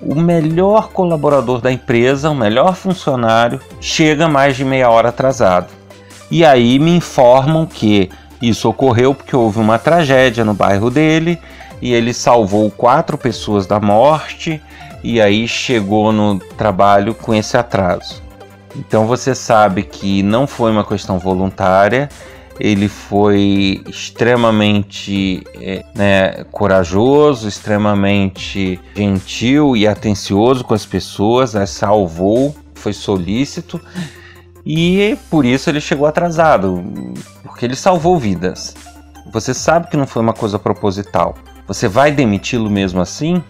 o 0.00 0.14
melhor 0.14 0.90
colaborador 0.90 1.60
da 1.60 1.72
empresa, 1.72 2.30
o 2.30 2.34
melhor 2.34 2.74
funcionário, 2.74 3.60
chega 3.80 4.28
mais 4.28 4.56
de 4.56 4.64
meia 4.64 4.90
hora 4.90 5.08
atrasado. 5.08 5.68
E 6.30 6.44
aí 6.44 6.78
me 6.78 6.90
informam 6.94 7.66
que 7.66 8.10
isso 8.40 8.68
ocorreu 8.68 9.14
porque 9.14 9.34
houve 9.34 9.58
uma 9.58 9.78
tragédia 9.78 10.44
no 10.44 10.54
bairro 10.54 10.90
dele 10.90 11.38
e 11.80 11.92
ele 11.92 12.12
salvou 12.12 12.70
quatro 12.70 13.16
pessoas 13.16 13.66
da 13.66 13.80
morte 13.80 14.60
e 15.02 15.20
aí 15.20 15.48
chegou 15.48 16.12
no 16.12 16.38
trabalho 16.38 17.14
com 17.14 17.34
esse 17.34 17.56
atraso. 17.56 18.22
Então 18.76 19.06
você 19.06 19.34
sabe 19.34 19.82
que 19.82 20.22
não 20.22 20.46
foi 20.46 20.70
uma 20.70 20.84
questão 20.84 21.18
voluntária, 21.18 22.08
ele 22.58 22.88
foi 22.88 23.82
extremamente 23.88 25.44
é, 25.54 25.84
né, 25.94 26.44
corajoso, 26.50 27.48
extremamente 27.48 28.80
gentil 28.94 29.76
e 29.76 29.86
atencioso 29.86 30.64
com 30.64 30.74
as 30.74 30.84
pessoas, 30.84 31.54
as 31.54 31.70
salvou, 31.70 32.54
foi 32.74 32.92
solícito 32.92 33.80
e 34.66 35.16
por 35.30 35.44
isso 35.44 35.70
ele 35.70 35.80
chegou 35.80 36.06
atrasado, 36.06 36.84
porque 37.42 37.64
ele 37.64 37.76
salvou 37.76 38.18
vidas. 38.18 38.74
Você 39.32 39.54
sabe 39.54 39.88
que 39.88 39.96
não 39.96 40.06
foi 40.06 40.22
uma 40.22 40.32
coisa 40.32 40.58
proposital. 40.58 41.36
Você 41.66 41.86
vai 41.86 42.10
demiti-lo 42.10 42.70
mesmo 42.70 43.00
assim? 43.00 43.42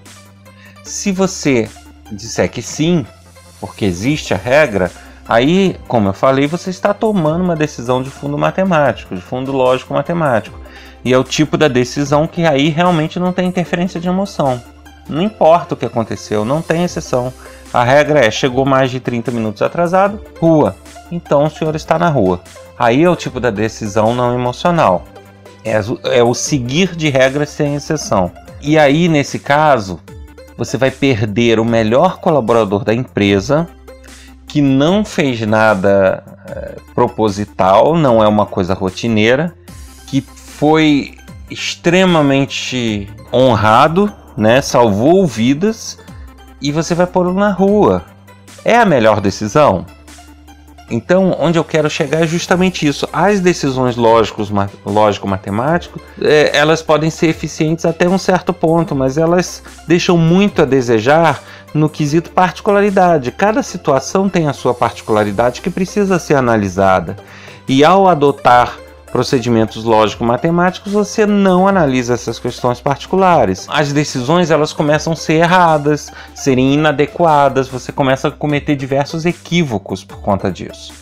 Se 0.83 1.12
você 1.12 1.69
disser 2.11 2.50
que 2.50 2.62
sim, 2.62 3.07
porque 3.61 3.85
existe 3.85 4.35
a 4.35 4.37
regra, 4.37 4.91
Aí, 5.28 5.76
como 5.87 6.08
eu 6.08 6.14
falei, 6.14 6.47
você 6.47 6.70
está 6.70 6.94
tomando 6.94 7.44
uma 7.44 7.54
decisão 7.54 8.02
de 8.02 8.08
fundo 8.08 8.38
matemático, 8.38 9.14
de 9.14 9.20
fundo 9.20 9.52
lógico 9.52 9.92
matemático. 9.92 10.58
E 11.04 11.12
é 11.12 11.18
o 11.18 11.23
tipo 11.23 11.58
da 11.58 11.68
decisão 11.68 12.26
que 12.26 12.47
aí 12.47 12.70
realmente 12.70 13.20
não 13.20 13.32
tem 13.32 13.47
interferência 13.47 14.00
de 14.00 14.08
emoção. 14.08 14.61
Não 15.06 15.23
importa 15.23 15.75
o 15.75 15.76
que 15.76 15.85
aconteceu, 15.85 16.44
não 16.44 16.62
tem 16.62 16.82
exceção. 16.82 17.32
A 17.73 17.85
regra 17.85 18.25
é: 18.25 18.30
chegou 18.30 18.64
mais 18.64 18.90
de 18.90 19.00
30 19.00 19.30
minutos 19.30 19.61
atrasado, 19.61 20.20
rua. 20.40 20.75
Então 21.12 21.44
o 21.44 21.50
senhor 21.50 21.76
está 21.76 21.99
na 21.99 22.08
rua. 22.08 22.40
Aí 22.78 23.02
é 23.02 23.11
o 23.11 23.16
tipo 23.16 23.38
da 23.38 23.50
decisão 23.50 24.14
não 24.14 24.35
emocional. 24.35 25.04
É, 25.62 25.78
é 26.18 26.23
o 26.23 26.32
seguir 26.32 26.97
de 26.97 27.11
regras 27.11 27.50
sem 27.50 27.75
exceção. 27.75 28.30
E 28.62 28.78
aí, 28.78 29.08
nesse 29.08 29.38
caso, 29.38 30.00
você 30.56 30.76
vai 30.76 30.90
perder 30.90 31.61
o 31.61 31.64
melhor 31.64 32.18
colaborador 32.18 32.82
da 32.82 32.94
empresa 32.94 33.68
que 34.49 34.62
não 34.62 35.05
fez 35.05 35.40
nada 35.43 36.25
é, 36.49 36.76
proposital, 36.95 37.97
não 37.97 38.23
é 38.23 38.26
uma 38.26 38.47
coisa 38.47 38.75
rotineira, 38.75 39.55
que 40.07 40.23
foi 40.23 41.14
extremamente 41.50 43.09
honrado, 43.33 44.12
né? 44.37 44.61
Salvou 44.62 45.26
vidas 45.26 45.99
e 46.61 46.73
você 46.73 46.95
vai 46.95 47.07
pôr 47.07 47.33
na 47.35 47.52
rua. 47.52 48.05
É 48.64 48.76
a 48.76 48.85
melhor 48.85 49.21
decisão? 49.21 49.85
Então, 50.90 51.37
onde 51.38 51.59
eu 51.59 51.64
quero 51.64 51.88
chegar 51.90 52.23
é 52.23 52.26
justamente 52.26 52.87
isso. 52.87 53.09
As 53.12 53.40
decisões 53.40 53.97
lógico-matemáticas, 53.97 56.00
é, 56.21 56.57
elas 56.57 56.83
podem 56.83 57.11
ser 57.11 57.28
eficientes 57.28 57.85
até 57.85 58.09
um 58.09 58.18
certo 58.18 58.52
ponto, 58.52 58.95
mas 58.95 59.18
elas 59.18 59.62
deixam 59.87 60.16
muito 60.16 60.62
a 60.62 60.64
desejar 60.64 61.42
no 61.75 61.88
quesito 61.88 62.30
particularidade. 62.30 63.30
Cada 63.30 63.62
situação 63.62 64.28
tem 64.28 64.49
a 64.49 64.52
sua 64.52 64.73
particularidade 64.73 65.61
que 65.61 65.71
precisa 65.71 66.18
ser 66.18 66.35
analisada. 66.35 67.16
E 67.68 67.85
ao 67.85 68.09
adotar 68.09 68.78
procedimentos 69.11 69.85
lógico-matemáticos, 69.85 70.93
você 70.93 71.27
não 71.27 71.67
analisa 71.67 72.15
essas 72.15 72.38
questões 72.38 72.81
particulares. 72.81 73.67
As 73.69 73.93
decisões 73.93 74.50
elas 74.50 74.73
começam 74.73 75.12
a 75.12 75.17
ser 75.17 75.35
erradas, 75.35 76.11
serem 76.35 76.75
inadequadas, 76.75 77.69
você 77.69 77.91
começa 77.93 78.29
a 78.29 78.31
cometer 78.31 78.77
diversos 78.77 79.25
equívocos 79.27 80.05
por 80.05 80.21
conta 80.21 80.50
disso. 80.50 80.93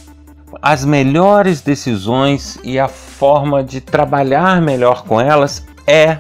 As 0.62 0.84
melhores 0.84 1.60
decisões 1.60 2.58
e 2.64 2.78
a 2.78 2.88
forma 2.88 3.62
de 3.62 3.80
trabalhar 3.80 4.60
melhor 4.62 5.04
com 5.04 5.20
elas 5.20 5.64
é 5.86 6.18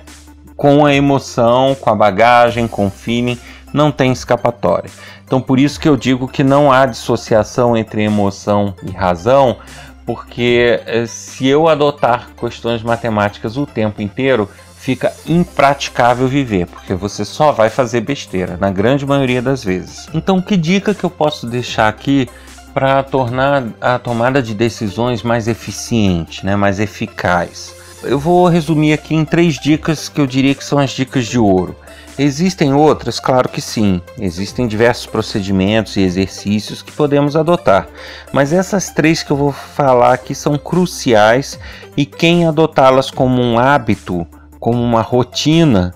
com 0.56 0.84
a 0.84 0.94
emoção, 0.94 1.74
com 1.74 1.90
a 1.90 1.94
bagagem, 1.94 2.66
com 2.66 2.86
o 2.86 2.90
feeling 2.90 3.38
não 3.72 3.92
tem 3.92 4.10
escapatória. 4.10 4.90
Então, 5.24 5.40
por 5.40 5.58
isso 5.58 5.78
que 5.78 5.88
eu 5.88 5.96
digo 5.96 6.26
que 6.26 6.42
não 6.42 6.72
há 6.72 6.86
dissociação 6.86 7.76
entre 7.76 8.02
emoção 8.02 8.74
e 8.82 8.90
razão, 8.90 9.58
porque 10.06 10.80
eh, 10.86 11.04
se 11.06 11.46
eu 11.48 11.68
adotar 11.68 12.30
questões 12.38 12.82
matemáticas 12.82 13.56
o 13.56 13.66
tempo 13.66 14.00
inteiro, 14.00 14.48
fica 14.78 15.12
impraticável 15.26 16.28
viver, 16.28 16.66
porque 16.66 16.94
você 16.94 17.24
só 17.24 17.50
vai 17.50 17.68
fazer 17.68 18.02
besteira, 18.02 18.56
na 18.56 18.70
grande 18.70 19.04
maioria 19.04 19.42
das 19.42 19.64
vezes. 19.64 20.08
Então, 20.14 20.40
que 20.40 20.56
dica 20.56 20.94
que 20.94 21.02
eu 21.02 21.10
posso 21.10 21.44
deixar 21.44 21.88
aqui 21.88 22.28
para 22.72 23.02
tornar 23.02 23.64
a 23.80 23.98
tomada 23.98 24.40
de 24.40 24.54
decisões 24.54 25.24
mais 25.24 25.48
eficiente, 25.48 26.46
né, 26.46 26.54
mais 26.54 26.78
eficaz? 26.78 27.74
Eu 28.04 28.20
vou 28.20 28.46
resumir 28.46 28.92
aqui 28.92 29.12
em 29.12 29.24
três 29.24 29.58
dicas 29.58 30.08
que 30.08 30.20
eu 30.20 30.26
diria 30.26 30.54
que 30.54 30.64
são 30.64 30.78
as 30.78 30.90
dicas 30.90 31.26
de 31.26 31.38
ouro. 31.38 31.74
Existem 32.18 32.72
outras? 32.72 33.20
Claro 33.20 33.48
que 33.48 33.60
sim. 33.60 34.00
Existem 34.18 34.66
diversos 34.66 35.06
procedimentos 35.06 35.96
e 35.96 36.00
exercícios 36.00 36.80
que 36.80 36.92
podemos 36.92 37.36
adotar, 37.36 37.88
mas 38.32 38.52
essas 38.52 38.88
três 38.88 39.22
que 39.22 39.30
eu 39.30 39.36
vou 39.36 39.52
falar 39.52 40.14
aqui 40.14 40.34
são 40.34 40.56
cruciais 40.56 41.58
e 41.96 42.06
quem 42.06 42.46
adotá-las 42.46 43.10
como 43.10 43.42
um 43.42 43.58
hábito, 43.58 44.26
como 44.58 44.82
uma 44.82 45.02
rotina, 45.02 45.94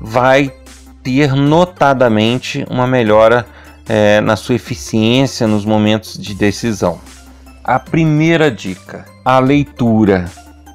vai 0.00 0.52
ter 1.04 1.34
notadamente 1.34 2.66
uma 2.68 2.86
melhora 2.86 3.46
é, 3.88 4.20
na 4.20 4.36
sua 4.36 4.56
eficiência 4.56 5.46
nos 5.46 5.64
momentos 5.64 6.18
de 6.18 6.34
decisão. 6.34 7.00
A 7.62 7.78
primeira 7.78 8.50
dica: 8.50 9.04
a 9.24 9.38
leitura. 9.38 10.30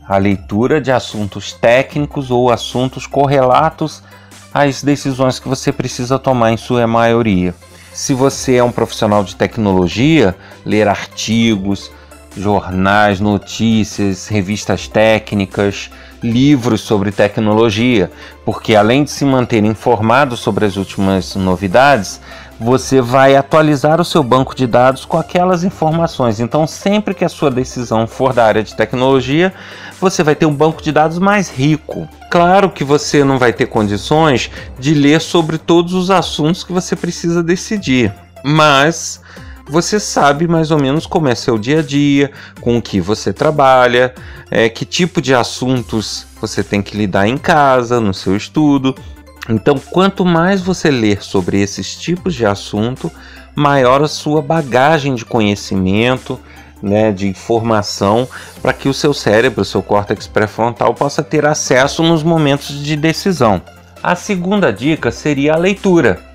A 0.07 0.17
leitura 0.17 0.79
de 0.79 0.91
assuntos 0.91 1.51
técnicos 1.51 2.29
ou 2.29 2.51
assuntos 2.51 3.07
correlatos 3.07 4.03
às 4.55 4.81
decisões 4.81 5.37
que 5.37 5.49
você 5.49 5.69
precisa 5.69 6.17
tomar 6.17 6.53
em 6.53 6.55
sua 6.55 6.87
maioria. 6.87 7.53
Se 7.91 8.13
você 8.13 8.55
é 8.55 8.63
um 8.63 8.71
profissional 8.71 9.21
de 9.21 9.35
tecnologia, 9.35 10.33
ler 10.65 10.87
artigos, 10.87 11.91
jornais, 12.35 13.19
notícias, 13.19 14.27
revistas 14.27 14.87
técnicas, 14.87 15.89
livros 16.21 16.81
sobre 16.81 17.11
tecnologia, 17.11 18.11
porque 18.43 18.75
além 18.75 19.03
de 19.03 19.11
se 19.11 19.23
manter 19.23 19.63
informado 19.63 20.35
sobre 20.35 20.65
as 20.65 20.75
últimas 20.75 21.35
novidades, 21.35 22.19
você 22.59 23.01
vai 23.01 23.35
atualizar 23.35 23.99
o 23.99 24.05
seu 24.05 24.23
banco 24.23 24.55
de 24.55 24.65
dados 24.65 25.05
com 25.05 25.17
aquelas 25.17 25.63
informações. 25.63 26.39
Então, 26.39 26.65
sempre 26.65 27.13
que 27.13 27.25
a 27.25 27.29
sua 27.29 27.51
decisão 27.51 28.07
for 28.07 28.33
da 28.33 28.45
área 28.45 28.63
de 28.63 28.75
tecnologia, 28.75 29.53
você 29.99 30.23
vai 30.23 30.35
ter 30.35 30.45
um 30.45 30.53
banco 30.53 30.81
de 30.81 30.91
dados 30.91 31.19
mais 31.19 31.49
rico. 31.49 32.07
Claro 32.31 32.69
que 32.69 32.83
você 32.83 33.23
não 33.23 33.37
vai 33.37 33.51
ter 33.51 33.65
condições 33.67 34.49
de 34.79 34.93
ler 34.93 35.21
sobre 35.21 35.57
todos 35.57 35.93
os 35.93 36.09
assuntos 36.09 36.63
que 36.63 36.71
você 36.71 36.95
precisa 36.95 37.43
decidir, 37.43 38.13
mas 38.43 39.21
você 39.67 39.99
sabe 39.99 40.47
mais 40.47 40.71
ou 40.71 40.79
menos 40.79 41.05
como 41.05 41.27
é 41.27 41.35
seu 41.35 41.57
dia 41.57 41.79
a 41.79 41.81
dia, 41.81 42.31
com 42.61 42.77
o 42.77 42.81
que 42.81 43.01
você 43.01 43.33
trabalha, 43.33 44.13
é, 44.49 44.69
que 44.69 44.85
tipo 44.85 45.21
de 45.21 45.33
assuntos 45.33 46.27
você 46.39 46.63
tem 46.63 46.81
que 46.81 46.95
lidar 46.95 47.27
em 47.27 47.37
casa, 47.37 47.99
no 47.99 48.13
seu 48.13 48.35
estudo. 48.35 48.95
Então, 49.49 49.75
quanto 49.77 50.25
mais 50.25 50.61
você 50.61 50.89
ler 50.89 51.23
sobre 51.23 51.61
esses 51.61 51.95
tipos 51.95 52.33
de 52.33 52.45
assunto, 52.45 53.11
maior 53.55 54.03
a 54.03 54.07
sua 54.07 54.41
bagagem 54.41 55.15
de 55.15 55.25
conhecimento, 55.25 56.39
né, 56.81 57.11
de 57.11 57.27
informação, 57.27 58.27
para 58.61 58.73
que 58.73 58.89
o 58.89 58.93
seu 58.93 59.13
cérebro, 59.13 59.61
o 59.61 59.65
seu 59.65 59.81
córtex 59.81 60.27
pré-frontal, 60.27 60.93
possa 60.93 61.23
ter 61.23 61.45
acesso 61.45 62.03
nos 62.03 62.21
momentos 62.21 62.83
de 62.83 62.95
decisão. 62.95 63.61
A 64.03 64.15
segunda 64.15 64.71
dica 64.71 65.09
seria 65.09 65.53
a 65.53 65.57
leitura. 65.57 66.34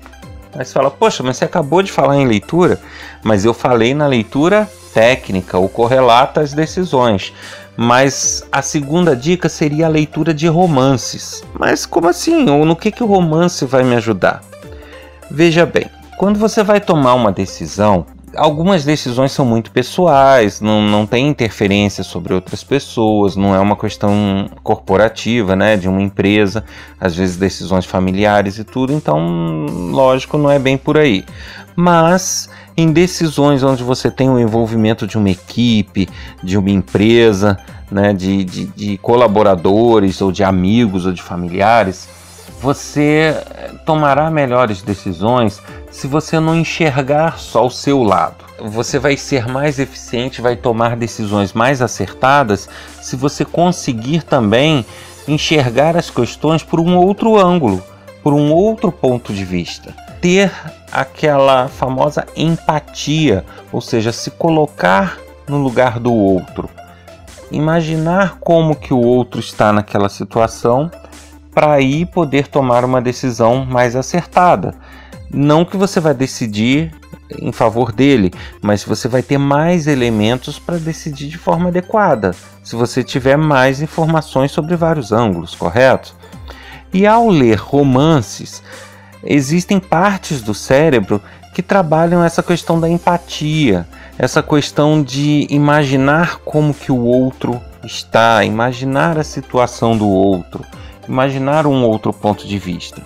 Aí 0.53 0.65
você 0.65 0.73
fala, 0.73 0.91
poxa, 0.91 1.23
mas 1.23 1.37
você 1.37 1.45
acabou 1.45 1.81
de 1.81 1.91
falar 1.91 2.17
em 2.17 2.27
leitura, 2.27 2.79
mas 3.23 3.45
eu 3.45 3.53
falei 3.53 3.93
na 3.93 4.05
leitura 4.05 4.69
técnica, 4.93 5.57
o 5.57 5.69
correlata 5.69 6.41
às 6.41 6.53
decisões. 6.53 7.33
Mas 7.77 8.45
a 8.51 8.61
segunda 8.61 9.15
dica 9.15 9.47
seria 9.47 9.85
a 9.85 9.89
leitura 9.89 10.33
de 10.33 10.47
romances. 10.47 11.43
Mas 11.57 11.85
como 11.85 12.09
assim? 12.09 12.49
Ou 12.49 12.65
no 12.65 12.75
que, 12.75 12.91
que 12.91 13.03
o 13.03 13.07
romance 13.07 13.65
vai 13.65 13.83
me 13.83 13.95
ajudar? 13.95 14.41
Veja 15.29 15.65
bem, 15.65 15.89
quando 16.17 16.37
você 16.37 16.61
vai 16.61 16.81
tomar 16.81 17.13
uma 17.13 17.31
decisão, 17.31 18.05
algumas 18.35 18.83
decisões 18.83 19.31
são 19.31 19.45
muito 19.45 19.71
pessoais, 19.71 20.61
não, 20.61 20.81
não 20.81 21.05
tem 21.05 21.27
interferência 21.27 22.03
sobre 22.03 22.33
outras 22.33 22.63
pessoas, 22.63 23.35
não 23.35 23.53
é 23.53 23.59
uma 23.59 23.75
questão 23.75 24.49
corporativa, 24.63 25.55
né, 25.55 25.77
de 25.77 25.87
uma 25.87 26.01
empresa, 26.01 26.63
às 26.99 27.15
vezes 27.15 27.37
decisões 27.37 27.85
familiares 27.85 28.57
e 28.57 28.63
tudo, 28.63 28.93
então, 28.93 29.65
lógico, 29.91 30.37
não 30.37 30.49
é 30.49 30.59
bem 30.59 30.77
por 30.77 30.97
aí. 30.97 31.25
Mas 31.75 32.49
em 32.75 32.91
decisões 32.91 33.63
onde 33.63 33.83
você 33.83 34.09
tem 34.09 34.29
o 34.29 34.39
envolvimento 34.39 35.05
de 35.05 35.17
uma 35.17 35.29
equipe, 35.29 36.07
de 36.43 36.57
uma 36.57 36.69
empresa, 36.69 37.57
né, 37.89 38.13
de, 38.13 38.43
de, 38.43 38.65
de 38.67 38.97
colaboradores 38.97 40.21
ou 40.21 40.31
de 40.31 40.43
amigos 40.43 41.05
ou 41.05 41.11
de 41.11 41.21
familiares, 41.21 42.07
você 42.61 43.35
eh, 43.35 43.71
tomará 43.85 44.29
melhores 44.29 44.83
decisões 44.83 45.59
se 45.91 46.07
você 46.07 46.39
não 46.39 46.55
enxergar 46.55 47.37
só 47.37 47.65
o 47.65 47.69
seu 47.69 48.01
lado. 48.01 48.45
Você 48.63 48.97
vai 48.97 49.17
ser 49.17 49.47
mais 49.47 49.77
eficiente, 49.77 50.41
vai 50.41 50.55
tomar 50.55 50.95
decisões 50.95 51.53
mais 51.53 51.81
acertadas 51.81 52.69
se 53.01 53.15
você 53.15 53.43
conseguir 53.43 54.23
também 54.23 54.85
enxergar 55.27 55.97
as 55.97 56.09
questões 56.09 56.63
por 56.63 56.79
um 56.79 56.95
outro 56.95 57.37
ângulo, 57.37 57.83
por 58.23 58.33
um 58.33 58.51
outro 58.51 58.91
ponto 58.91 59.33
de 59.33 59.43
vista. 59.43 59.93
Ter 60.21 60.51
aquela 60.91 61.67
famosa 61.67 62.25
empatia, 62.35 63.43
ou 63.71 63.81
seja, 63.81 64.11
se 64.11 64.31
colocar 64.31 65.17
no 65.47 65.57
lugar 65.57 65.99
do 65.99 66.13
outro. 66.13 66.69
Imaginar 67.51 68.37
como 68.39 68.75
que 68.75 68.93
o 68.93 68.99
outro 68.99 69.39
está 69.39 69.73
naquela 69.73 70.07
situação 70.07 70.89
para 71.53 71.73
aí 71.73 72.05
poder 72.05 72.47
tomar 72.47 72.85
uma 72.85 73.01
decisão 73.01 73.65
mais 73.65 73.95
acertada. 73.95 74.73
Não 75.33 75.63
que 75.63 75.77
você 75.77 75.99
vai 75.99 76.13
decidir 76.13 76.93
em 77.39 77.51
favor 77.51 77.91
dele, 77.91 78.31
mas 78.61 78.83
você 78.83 79.07
vai 79.07 79.21
ter 79.21 79.37
mais 79.37 79.87
elementos 79.87 80.59
para 80.59 80.77
decidir 80.77 81.29
de 81.29 81.37
forma 81.37 81.69
adequada, 81.69 82.35
se 82.61 82.75
você 82.75 83.03
tiver 83.03 83.37
mais 83.37 83.81
informações 83.81 84.51
sobre 84.51 84.75
vários 84.75 85.13
ângulos, 85.13 85.55
correto? 85.55 86.13
E 86.93 87.07
ao 87.07 87.29
ler 87.29 87.57
romances, 87.57 88.61
existem 89.23 89.79
partes 89.79 90.41
do 90.41 90.53
cérebro 90.53 91.21
que 91.53 91.61
trabalham 91.61 92.23
essa 92.23 92.43
questão 92.43 92.79
da 92.79 92.89
empatia, 92.89 93.87
essa 94.17 94.43
questão 94.43 95.01
de 95.01 95.47
imaginar 95.49 96.39
como 96.39 96.73
que 96.73 96.91
o 96.91 96.99
outro 97.05 97.61
está, 97.83 98.43
imaginar 98.43 99.17
a 99.17 99.23
situação 99.23 99.97
do 99.97 100.07
outro 100.07 100.65
imaginar 101.07 101.67
um 101.67 101.83
outro 101.83 102.13
ponto 102.13 102.47
de 102.47 102.57
vista. 102.57 103.01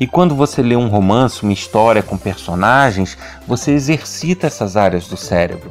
E 0.00 0.06
quando 0.06 0.34
você 0.34 0.62
lê 0.62 0.74
um 0.74 0.88
romance, 0.88 1.42
uma 1.42 1.52
história 1.52 2.02
com 2.02 2.16
personagens, 2.16 3.18
você 3.46 3.72
exercita 3.72 4.46
essas 4.46 4.74
áreas 4.74 5.06
do 5.06 5.16
cérebro. 5.16 5.70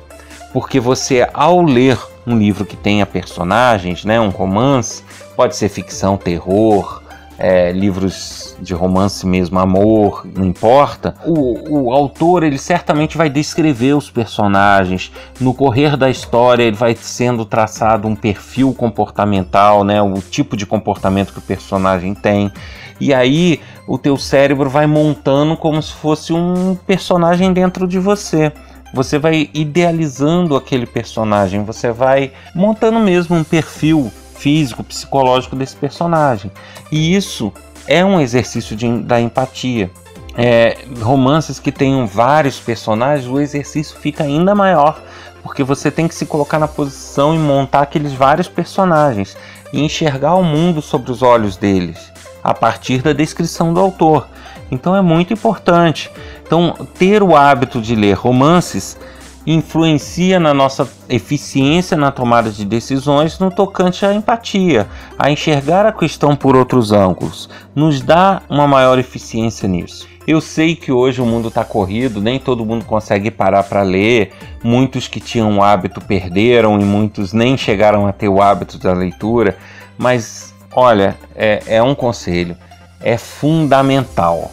Porque 0.54 0.80
você, 0.80 1.28
ao 1.34 1.64
ler 1.64 1.98
um 2.28 2.38
livro 2.38 2.64
que 2.64 2.78
tenha 2.78 3.08
personagens, 3.08 4.06
né, 4.06 4.20
um 4.20 4.30
romance, 4.30 5.04
pode 5.36 5.56
ser 5.56 5.68
ficção, 5.68 6.16
terror, 6.16 7.02
é, 7.40 7.72
livros 7.72 8.56
de 8.60 8.74
romance 8.74 9.26
mesmo, 9.26 9.58
amor, 9.58 10.28
não 10.36 10.46
importa. 10.46 11.16
O, 11.26 11.86
o 11.88 11.94
autor 11.94 12.44
ele 12.44 12.58
certamente 12.58 13.18
vai 13.18 13.30
descrever 13.30 13.94
os 13.94 14.12
personagens. 14.12 15.12
No 15.40 15.54
correr 15.54 15.96
da 15.98 16.10
história 16.10 16.64
ele 16.64 16.76
vai 16.76 16.96
sendo 16.96 17.46
traçado 17.46 18.08
um 18.08 18.16
perfil 18.16 18.74
comportamental, 18.74 19.84
né, 19.84 20.00
o 20.02 20.16
tipo 20.22 20.56
de 20.56 20.68
comportamento 20.68 21.34
que 21.34 21.40
o 21.40 21.42
personagem 21.42 22.14
tem. 22.14 22.52
E 23.00 23.14
aí 23.14 23.62
o 23.88 23.98
teu 23.98 24.18
cérebro 24.18 24.70
vai 24.70 24.86
montando 24.86 25.56
como 25.56 25.82
se 25.82 25.94
fosse 25.94 26.34
um 26.34 26.76
personagem 26.76 27.54
dentro 27.54 27.88
de 27.88 28.00
você. 28.00 28.52
Você 28.94 29.20
vai 29.20 29.50
idealizando 29.54 30.56
aquele 30.56 30.86
personagem, 30.86 31.64
você 31.64 31.92
vai 31.92 32.32
montando 32.56 33.00
mesmo 33.00 33.36
um 33.36 33.44
perfil 33.44 34.12
físico, 34.36 34.84
psicológico 34.84 35.56
desse 35.56 35.76
personagem. 35.76 36.52
E 36.92 37.16
isso 37.16 37.54
é 37.88 38.04
um 38.04 38.20
exercício 38.20 38.76
de, 38.76 39.00
da 39.00 39.20
empatia. 39.20 39.92
É, 40.36 40.78
romances 41.02 41.60
que 41.60 41.72
tenham 41.72 42.08
vários 42.08 42.60
personagens, 42.60 43.28
o 43.28 43.40
exercício 43.40 43.98
fica 43.98 44.24
ainda 44.24 44.56
maior, 44.56 45.02
porque 45.44 45.64
você 45.64 45.92
tem 45.92 46.08
que 46.08 46.16
se 46.16 46.26
colocar 46.26 46.60
na 46.60 46.68
posição 46.68 47.36
e 47.36 47.38
montar 47.38 47.82
aqueles 47.82 48.14
vários 48.14 48.48
personagens 48.48 49.36
e 49.74 49.82
enxergar 49.82 50.36
o 50.36 50.44
mundo 50.44 50.82
sobre 50.82 51.12
os 51.12 51.22
olhos 51.22 51.58
deles, 51.58 52.12
a 52.44 52.54
partir 52.54 53.02
da 53.02 53.14
descrição 53.14 53.74
do 53.74 53.80
autor. 53.80 54.28
Então 54.72 54.96
é 54.96 55.02
muito 55.02 55.34
importante. 55.34 56.12
Então, 56.46 56.74
ter 56.98 57.22
o 57.22 57.36
hábito 57.36 57.82
de 57.82 57.96
ler 57.96 58.14
romances 58.14 58.98
influencia 59.46 60.40
na 60.40 60.54
nossa 60.54 60.88
eficiência 61.08 61.98
na 61.98 62.12
tomada 62.12 62.52
de 62.52 62.66
decisões 62.66 63.40
no 63.40 63.50
tocante 63.50 64.06
à 64.06 64.14
empatia, 64.14 64.88
a 65.18 65.32
enxergar 65.32 65.86
a 65.86 65.92
questão 65.92 66.36
por 66.36 66.56
outros 66.56 66.92
ângulos, 66.92 67.50
nos 67.74 68.02
dá 68.02 68.42
uma 68.50 68.68
maior 68.68 69.00
eficiência 69.00 69.68
nisso. 69.68 70.08
Eu 70.28 70.40
sei 70.40 70.76
que 70.76 70.92
hoje 70.92 71.20
o 71.22 71.26
mundo 71.26 71.48
está 71.48 71.64
corrido, 71.64 72.22
nem 72.22 72.38
todo 72.38 72.66
mundo 72.66 72.86
consegue 72.86 73.32
parar 73.32 73.64
para 73.64 73.82
ler, 73.82 74.34
muitos 74.64 75.08
que 75.08 75.20
tinham 75.20 75.58
o 75.58 75.64
hábito 75.64 76.00
perderam 76.00 76.80
e 76.80 76.84
muitos 76.84 77.34
nem 77.34 77.58
chegaram 77.58 78.06
a 78.06 78.12
ter 78.12 78.30
o 78.30 78.40
hábito 78.40 78.78
da 78.78 78.94
leitura, 78.94 79.58
mas 79.98 80.54
olha, 80.74 81.18
é, 81.36 81.64
é 81.68 81.84
um 81.84 81.96
conselho, 81.96 82.58
é 83.02 83.18
fundamental. 83.18 84.52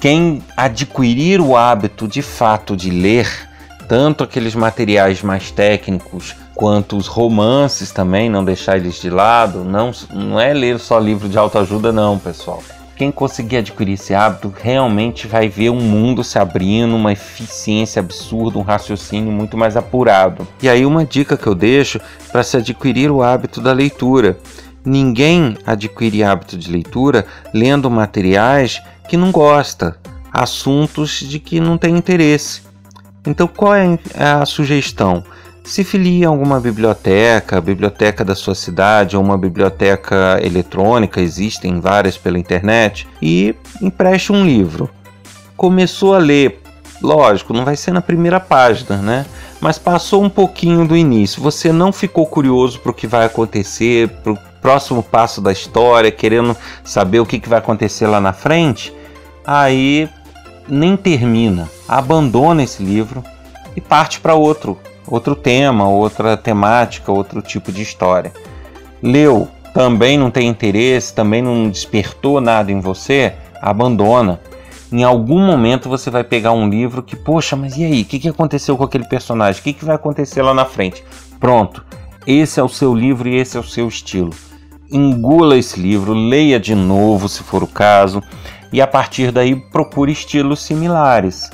Quem 0.00 0.42
adquirir 0.56 1.40
o 1.40 1.56
hábito 1.56 2.06
de 2.06 2.22
fato 2.22 2.76
de 2.76 2.90
ler, 2.90 3.28
tanto 3.88 4.22
aqueles 4.22 4.54
materiais 4.54 5.22
mais 5.22 5.50
técnicos 5.50 6.36
quanto 6.54 6.96
os 6.96 7.06
romances 7.06 7.90
também, 7.90 8.28
não 8.28 8.44
deixar 8.44 8.76
eles 8.76 9.00
de 9.00 9.10
lado. 9.10 9.64
Não, 9.64 9.92
não 10.12 10.40
é 10.40 10.52
ler 10.52 10.78
só 10.78 10.98
livro 10.98 11.28
de 11.28 11.38
autoajuda, 11.38 11.92
não, 11.92 12.18
pessoal. 12.18 12.62
Quem 12.96 13.12
conseguir 13.12 13.58
adquirir 13.58 13.92
esse 13.92 14.12
hábito 14.12 14.52
realmente 14.60 15.28
vai 15.28 15.48
ver 15.48 15.70
um 15.70 15.80
mundo 15.80 16.24
se 16.24 16.36
abrindo, 16.36 16.96
uma 16.96 17.12
eficiência 17.12 18.00
absurda, 18.00 18.58
um 18.58 18.62
raciocínio 18.62 19.30
muito 19.30 19.56
mais 19.56 19.76
apurado. 19.76 20.46
E 20.60 20.68
aí, 20.68 20.84
uma 20.84 21.04
dica 21.04 21.36
que 21.36 21.46
eu 21.46 21.54
deixo 21.54 22.00
para 22.32 22.42
se 22.42 22.56
adquirir 22.56 23.08
o 23.08 23.22
hábito 23.22 23.60
da 23.60 23.72
leitura. 23.72 24.36
Ninguém 24.88 25.54
adquire 25.66 26.22
hábito 26.22 26.56
de 26.56 26.72
leitura 26.72 27.26
lendo 27.52 27.90
materiais 27.90 28.82
que 29.06 29.18
não 29.18 29.30
gosta, 29.30 29.98
assuntos 30.32 31.20
de 31.20 31.38
que 31.38 31.60
não 31.60 31.76
tem 31.76 31.94
interesse. 31.94 32.62
Então, 33.26 33.46
qual 33.46 33.74
é 33.74 33.98
a 34.14 34.46
sugestão? 34.46 35.22
se 35.62 35.84
filie 35.84 36.24
a 36.24 36.28
alguma 36.28 36.58
biblioteca, 36.58 37.60
biblioteca 37.60 38.24
da 38.24 38.34
sua 38.34 38.54
cidade 38.54 39.18
ou 39.18 39.22
uma 39.22 39.36
biblioteca 39.36 40.40
eletrônica, 40.42 41.20
existem 41.20 41.78
várias 41.78 42.16
pela 42.16 42.38
internet, 42.38 43.06
e 43.20 43.54
empreste 43.82 44.32
um 44.32 44.46
livro. 44.46 44.88
Começou 45.58 46.14
a 46.14 46.18
ler, 46.18 46.62
lógico, 47.02 47.52
não 47.52 47.66
vai 47.66 47.76
ser 47.76 47.92
na 47.92 48.00
primeira 48.00 48.40
página, 48.40 48.96
né? 48.96 49.26
Mas 49.60 49.78
passou 49.78 50.24
um 50.24 50.30
pouquinho 50.30 50.88
do 50.88 50.96
início, 50.96 51.42
você 51.42 51.70
não 51.70 51.92
ficou 51.92 52.24
curioso 52.24 52.80
para 52.80 52.90
o 52.90 52.94
que 52.94 53.06
vai 53.06 53.26
acontecer, 53.26 54.08
para 54.08 54.32
o 54.32 54.38
próximo 54.68 55.02
passo 55.02 55.40
da 55.40 55.50
história, 55.50 56.12
querendo 56.12 56.54
saber 56.84 57.20
o 57.20 57.24
que, 57.24 57.40
que 57.40 57.48
vai 57.48 57.58
acontecer 57.58 58.06
lá 58.06 58.20
na 58.20 58.34
frente, 58.34 58.92
aí 59.46 60.06
nem 60.68 60.94
termina, 60.94 61.70
abandona 61.88 62.62
esse 62.62 62.82
livro 62.82 63.24
e 63.74 63.80
parte 63.80 64.20
para 64.20 64.34
outro, 64.34 64.78
outro 65.06 65.34
tema, 65.34 65.88
outra 65.88 66.36
temática, 66.36 67.10
outro 67.10 67.40
tipo 67.40 67.72
de 67.72 67.80
história. 67.80 68.30
Leu, 69.02 69.48
também 69.72 70.18
não 70.18 70.30
tem 70.30 70.46
interesse, 70.46 71.14
também 71.14 71.40
não 71.40 71.70
despertou 71.70 72.38
nada 72.38 72.70
em 72.70 72.78
você, 72.78 73.32
abandona. 73.62 74.38
Em 74.92 75.02
algum 75.02 75.40
momento 75.40 75.88
você 75.88 76.10
vai 76.10 76.24
pegar 76.24 76.52
um 76.52 76.68
livro 76.68 77.02
que, 77.02 77.16
poxa, 77.16 77.56
mas 77.56 77.74
e 77.78 77.86
aí? 77.86 78.02
O 78.02 78.04
que, 78.04 78.18
que 78.18 78.28
aconteceu 78.28 78.76
com 78.76 78.84
aquele 78.84 79.08
personagem? 79.08 79.62
O 79.62 79.64
que, 79.64 79.72
que 79.72 79.86
vai 79.86 79.96
acontecer 79.96 80.42
lá 80.42 80.52
na 80.52 80.66
frente? 80.66 81.02
Pronto, 81.40 81.82
esse 82.26 82.60
é 82.60 82.62
o 82.62 82.68
seu 82.68 82.94
livro 82.94 83.30
e 83.30 83.36
esse 83.36 83.56
é 83.56 83.60
o 83.60 83.64
seu 83.64 83.88
estilo. 83.88 84.34
Engula 84.90 85.58
esse 85.58 85.78
livro, 85.78 86.14
leia 86.14 86.58
de 86.58 86.74
novo 86.74 87.28
se 87.28 87.42
for 87.42 87.62
o 87.62 87.66
caso, 87.66 88.22
e 88.72 88.80
a 88.80 88.86
partir 88.86 89.30
daí 89.30 89.54
procure 89.54 90.10
estilos 90.12 90.62
similares. 90.62 91.50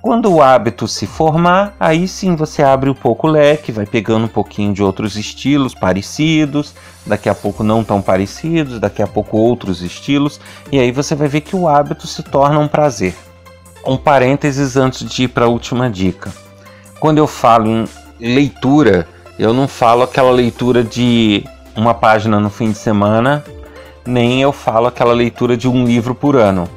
Quando 0.00 0.32
o 0.32 0.42
hábito 0.42 0.88
se 0.88 1.06
formar, 1.06 1.76
aí 1.78 2.08
sim 2.08 2.34
você 2.34 2.60
abre 2.60 2.90
um 2.90 2.94
pouco 2.94 3.28
o 3.28 3.30
leque, 3.30 3.70
vai 3.70 3.86
pegando 3.86 4.24
um 4.24 4.28
pouquinho 4.28 4.74
de 4.74 4.82
outros 4.82 5.16
estilos 5.16 5.76
parecidos, 5.76 6.74
daqui 7.06 7.28
a 7.28 7.34
pouco 7.36 7.62
não 7.62 7.84
tão 7.84 8.02
parecidos, 8.02 8.80
daqui 8.80 9.00
a 9.00 9.06
pouco 9.06 9.36
outros 9.36 9.80
estilos, 9.80 10.40
e 10.72 10.80
aí 10.80 10.90
você 10.90 11.14
vai 11.14 11.28
ver 11.28 11.42
que 11.42 11.54
o 11.54 11.68
hábito 11.68 12.08
se 12.08 12.24
torna 12.24 12.58
um 12.58 12.66
prazer. 12.66 13.14
Um 13.86 13.96
parênteses 13.96 14.76
antes 14.76 15.08
de 15.08 15.22
ir 15.22 15.28
para 15.28 15.44
a 15.44 15.48
última 15.48 15.88
dica. 15.88 16.32
Quando 16.98 17.18
eu 17.18 17.28
falo 17.28 17.68
em 17.68 17.84
leitura, 18.18 19.06
eu 19.38 19.54
não 19.54 19.68
falo 19.68 20.02
aquela 20.02 20.32
leitura 20.32 20.82
de 20.82 21.44
uma 21.76 21.94
página 21.94 22.38
no 22.38 22.50
fim 22.50 22.70
de 22.70 22.78
semana, 22.78 23.44
nem 24.06 24.42
eu 24.42 24.52
falo 24.52 24.86
aquela 24.86 25.12
leitura 25.12 25.56
de 25.56 25.68
um 25.68 25.84
livro 25.84 26.14
por 26.14 26.36
ano. 26.36 26.68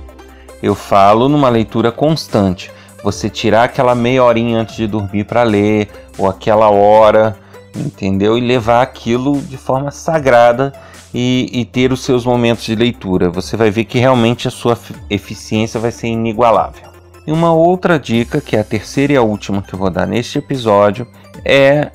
Eu 0.62 0.76
falo 0.76 1.28
numa 1.28 1.50
leitura 1.50 1.92
constante 1.92 2.72
você 3.04 3.30
tirar 3.30 3.66
aquela 3.66 3.94
meia 3.94 4.24
horinha 4.24 4.60
antes 4.60 4.76
de 4.76 4.88
dormir 4.88 5.26
para 5.26 5.44
ler, 5.44 5.90
ou 6.18 6.28
aquela 6.28 6.70
hora, 6.70 7.38
entendeu? 7.76 8.36
E 8.36 8.42
levar 8.42 8.82
aquilo 8.82 9.40
de 9.42 9.58
forma 9.58 9.92
sagrada 9.92 10.74
e, 11.14 11.50
e, 11.54 11.66
ter 11.66 11.92
os 11.92 12.04
seus 12.04 12.26
momentos 12.26 12.64
de 12.64 12.74
leitura. 12.76 13.30
Você 13.30 13.56
vai 13.56 13.70
ver 13.70 13.86
que 13.86 14.00
realmente 14.00 14.48
a 14.48 14.52
sua 14.52 14.78
eficiência 15.08 15.80
vai 15.80 15.92
ser 15.92 16.08
inigualável. 16.08 16.90
E 17.28 17.32
uma 17.32 17.54
outra 17.54 18.00
dica, 18.00 18.42
que 18.42 18.56
é 18.56 18.60
a 18.60 18.64
terceira 18.64 19.14
e 19.14 19.18
a 19.18 19.22
última 19.22 19.62
que 19.62 19.74
eu 19.74 19.80
vou 19.80 19.90
dar 19.90 20.08
neste 20.08 20.40
episódio, 20.40 21.08
é 21.44 21.92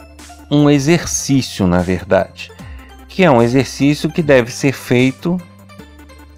um 0.51 0.71
exercício, 0.71 1.67
na 1.67 1.79
verdade. 1.79 2.51
Que 3.11 3.25
é 3.25 3.31
um 3.31 3.43
exercício 3.43 4.09
que 4.09 4.23
deve 4.23 4.51
ser 4.51 4.73
feito 4.73 5.37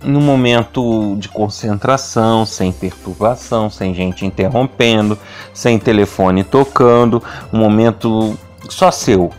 no 0.03 0.21
momento 0.21 1.15
de 1.19 1.29
concentração, 1.29 2.45
sem 2.45 2.73
perturbação, 2.73 3.71
sem 3.71 3.95
gente 3.95 4.27
interrompendo, 4.27 5.17
sem 5.55 5.79
telefone 5.79 6.43
tocando, 6.43 7.23
um 7.53 7.59
momento 7.59 8.37
só 8.69 8.91
seu. 8.91 9.31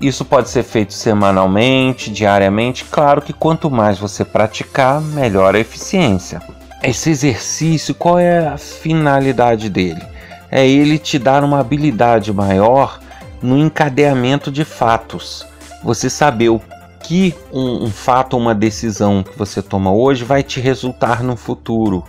Isso 0.00 0.24
pode 0.24 0.50
ser 0.50 0.62
feito 0.62 0.92
semanalmente, 0.92 2.10
diariamente. 2.10 2.84
Claro 2.84 3.22
que 3.22 3.32
quanto 3.32 3.70
mais 3.70 3.98
você 3.98 4.24
praticar, 4.24 5.00
melhor 5.00 5.54
a 5.54 5.58
eficiência. 5.58 6.40
Esse 6.82 7.10
exercício, 7.10 7.94
qual 7.94 8.18
é 8.18 8.46
a 8.46 8.58
finalidade 8.58 9.68
dele? 9.68 10.02
É 10.50 10.66
ele 10.66 10.98
te 10.98 11.18
dar 11.18 11.44
uma 11.44 11.60
habilidade 11.60 12.32
maior 12.32 13.00
no 13.40 13.56
encadeamento 13.56 14.50
de 14.50 14.64
fatos. 14.64 15.46
Você 15.82 16.08
saber 16.08 16.48
o 16.48 16.60
que 17.02 17.34
um, 17.52 17.84
um 17.84 17.90
fato, 17.90 18.36
uma 18.36 18.54
decisão 18.54 19.22
que 19.22 19.36
você 19.36 19.60
toma 19.60 19.92
hoje 19.92 20.24
vai 20.24 20.42
te 20.42 20.60
resultar 20.60 21.22
no 21.22 21.36
futuro. 21.36 22.04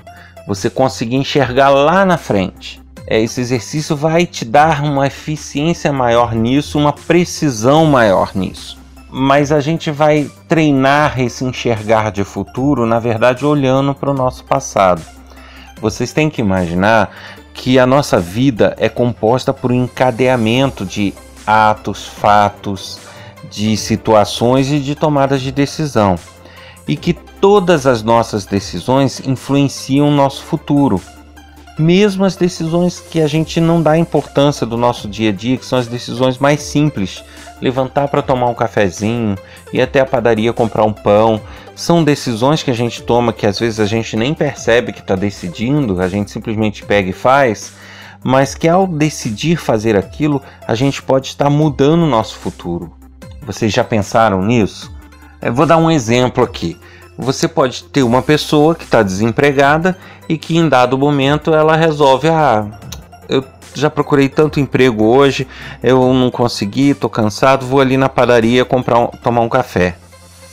Você 0.48 0.70
conseguir 0.70 1.16
enxergar 1.16 1.70
lá 1.70 2.06
na 2.06 2.18
frente. 2.18 2.82
É, 3.08 3.20
esse 3.20 3.42
exercício 3.42 3.96
vai 3.96 4.26
te 4.26 4.46
dar 4.46 4.84
uma 4.84 5.08
eficiência 5.08 5.92
maior 5.92 6.34
nisso, 6.34 6.78
uma 6.78 6.94
precisão 6.94 7.86
maior 7.86 8.32
nisso. 8.34 8.78
Mas 9.10 9.52
a 9.52 9.60
gente 9.60 9.92
vai 9.92 10.30
treinar 10.48 11.20
esse 11.20 11.44
enxergar 11.44 12.12
de 12.12 12.24
futuro, 12.24 12.86
na 12.86 13.00
verdade, 13.00 13.46
olhando 13.46 13.94
para 13.94 14.10
o 14.10 14.14
nosso 14.14 14.44
passado. 14.46 15.02
Vocês 15.82 16.14
têm 16.14 16.30
que 16.30 16.42
imaginar 16.42 17.12
que 17.54 17.78
a 17.78 17.86
nossa 17.86 18.20
vida 18.20 18.76
é 18.80 18.90
composta 18.90 19.54
por 19.54 19.72
um 19.72 19.84
encadeamento 19.84 20.86
de 20.86 21.14
atos, 21.46 22.08
fatos, 22.08 23.00
de 23.54 23.78
situações 23.78 24.72
e 24.72 24.80
de 24.80 24.96
tomadas 24.96 25.42
de 25.42 25.52
decisão, 25.52 26.16
e 26.88 26.96
que 26.96 27.14
todas 27.14 27.86
as 27.86 28.02
nossas 28.02 28.46
decisões 28.46 29.22
influenciam 29.26 30.08
o 30.08 30.12
nosso 30.12 30.44
futuro. 30.44 31.00
Mesmo 31.78 32.26
as 32.26 32.36
decisões 32.36 33.00
que 33.00 33.22
a 33.22 33.28
gente 33.28 33.60
não 33.60 33.82
dá 33.82 33.98
importância 33.98 34.66
do 34.66 34.78
nosso 34.78 35.08
dia 35.08 35.30
a 35.30 35.34
dia, 35.34 35.58
que 35.58 35.66
são 35.66 35.80
as 35.80 35.88
decisões 35.88 36.38
mais 36.38 36.62
simples, 36.62 37.24
levantar 37.62 38.08
para 38.08 38.22
tomar 38.22 38.48
um 38.48 38.54
cafezinho, 38.54 39.36
ir 39.72 39.82
até 39.82 40.00
a 40.00 40.06
padaria 40.06 40.52
comprar 40.52 40.84
um 40.84 40.94
pão, 40.94 41.40
são 41.76 42.04
decisões 42.04 42.62
que 42.62 42.72
a 42.72 42.76
gente 42.76 43.02
toma 43.04 43.34
que 43.34 43.46
às 43.46 43.60
vezes 43.60 43.80
a 43.80 43.86
gente 43.86 44.16
nem 44.16 44.34
percebe 44.34 44.94
que 44.94 45.00
está 45.00 45.16
decidindo, 45.16 46.02
a 46.02 46.08
gente 46.08 46.30
simplesmente 46.30 46.84
pega 46.86 47.10
e 47.10 47.14
faz, 47.14 47.74
mas 48.24 48.56
que 48.56 48.68
ao 48.68 48.88
decidir 48.88 49.58
fazer 49.58 49.96
aquilo, 49.96 50.42
a 50.68 50.76
gente 50.76 51.02
pode 51.02 51.28
estar 51.28 51.50
mudando 51.50 52.04
o 52.04 52.10
nosso 52.10 52.36
futuro. 52.36 53.03
Vocês 53.46 53.74
já 53.74 53.84
pensaram 53.84 54.42
nisso? 54.42 54.92
Eu 55.42 55.54
vou 55.54 55.66
dar 55.66 55.78
um 55.78 55.92
exemplo 55.92 56.44
aqui. 56.44 56.78
Você 57.18 57.48
pode 57.48 57.84
ter 57.84 58.02
uma 58.04 58.22
pessoa 58.22 58.74
que 58.74 58.86
está 58.86 59.04
desempregada 59.04 59.98
e 60.28 60.38
que 60.38 60.58
em 60.58 60.68
dado 60.68 60.98
momento 60.98 61.54
ela 61.54 61.76
resolve: 61.76 62.30
ah, 62.30 62.66
eu 63.28 63.44
já 63.76 63.90
procurei 63.90 64.30
tanto 64.30 64.60
emprego 64.60 65.04
hoje, 65.04 65.48
eu 65.82 66.14
não 66.14 66.32
consegui, 66.32 66.92
estou 66.92 67.10
cansado, 67.10 67.66
vou 67.66 67.82
ali 67.82 67.98
na 67.98 68.08
padaria 68.08 68.64
comprar 68.64 69.00
um, 69.00 69.08
tomar 69.08 69.42
um 69.42 69.50
café. 69.50 69.96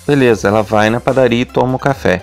Beleza, 0.06 0.48
ela 0.48 0.62
vai 0.62 0.90
na 0.90 1.00
padaria 1.00 1.42
e 1.42 1.44
toma 1.44 1.72
o 1.72 1.76
um 1.76 1.78
café. 1.78 2.22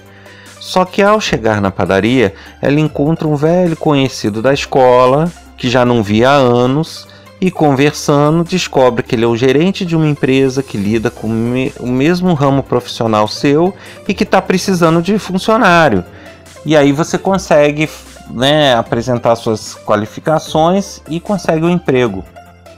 Só 0.59 0.83
que 0.83 1.01
ao 1.01 1.21
chegar 1.21 1.61
na 1.61 1.71
padaria, 1.71 2.33
ela 2.61 2.79
encontra 2.79 3.27
um 3.27 3.35
velho 3.35 3.77
conhecido 3.77 4.41
da 4.41 4.53
escola 4.53 5.31
que 5.55 5.69
já 5.69 5.85
não 5.85 6.03
via 6.03 6.29
há 6.29 6.35
anos 6.35 7.07
e 7.39 7.51
conversando 7.51 8.43
descobre 8.43 9.03
que 9.03 9.15
ele 9.15 9.23
é 9.23 9.27
o 9.27 9.37
gerente 9.37 9.85
de 9.85 9.95
uma 9.95 10.07
empresa 10.07 10.63
que 10.63 10.77
lida 10.77 11.11
com 11.11 11.27
o 11.79 11.87
mesmo 11.87 12.33
ramo 12.33 12.63
profissional 12.63 13.27
seu 13.27 13.73
e 14.07 14.13
que 14.13 14.23
está 14.23 14.41
precisando 14.41 15.01
de 15.01 15.17
funcionário. 15.19 16.03
E 16.65 16.75
aí 16.75 16.91
você 16.91 17.17
consegue 17.17 17.89
né, 18.29 18.75
apresentar 18.75 19.35
suas 19.35 19.75
qualificações 19.75 21.01
e 21.07 21.19
consegue 21.19 21.63
o 21.63 21.67
um 21.67 21.71
emprego. 21.71 22.23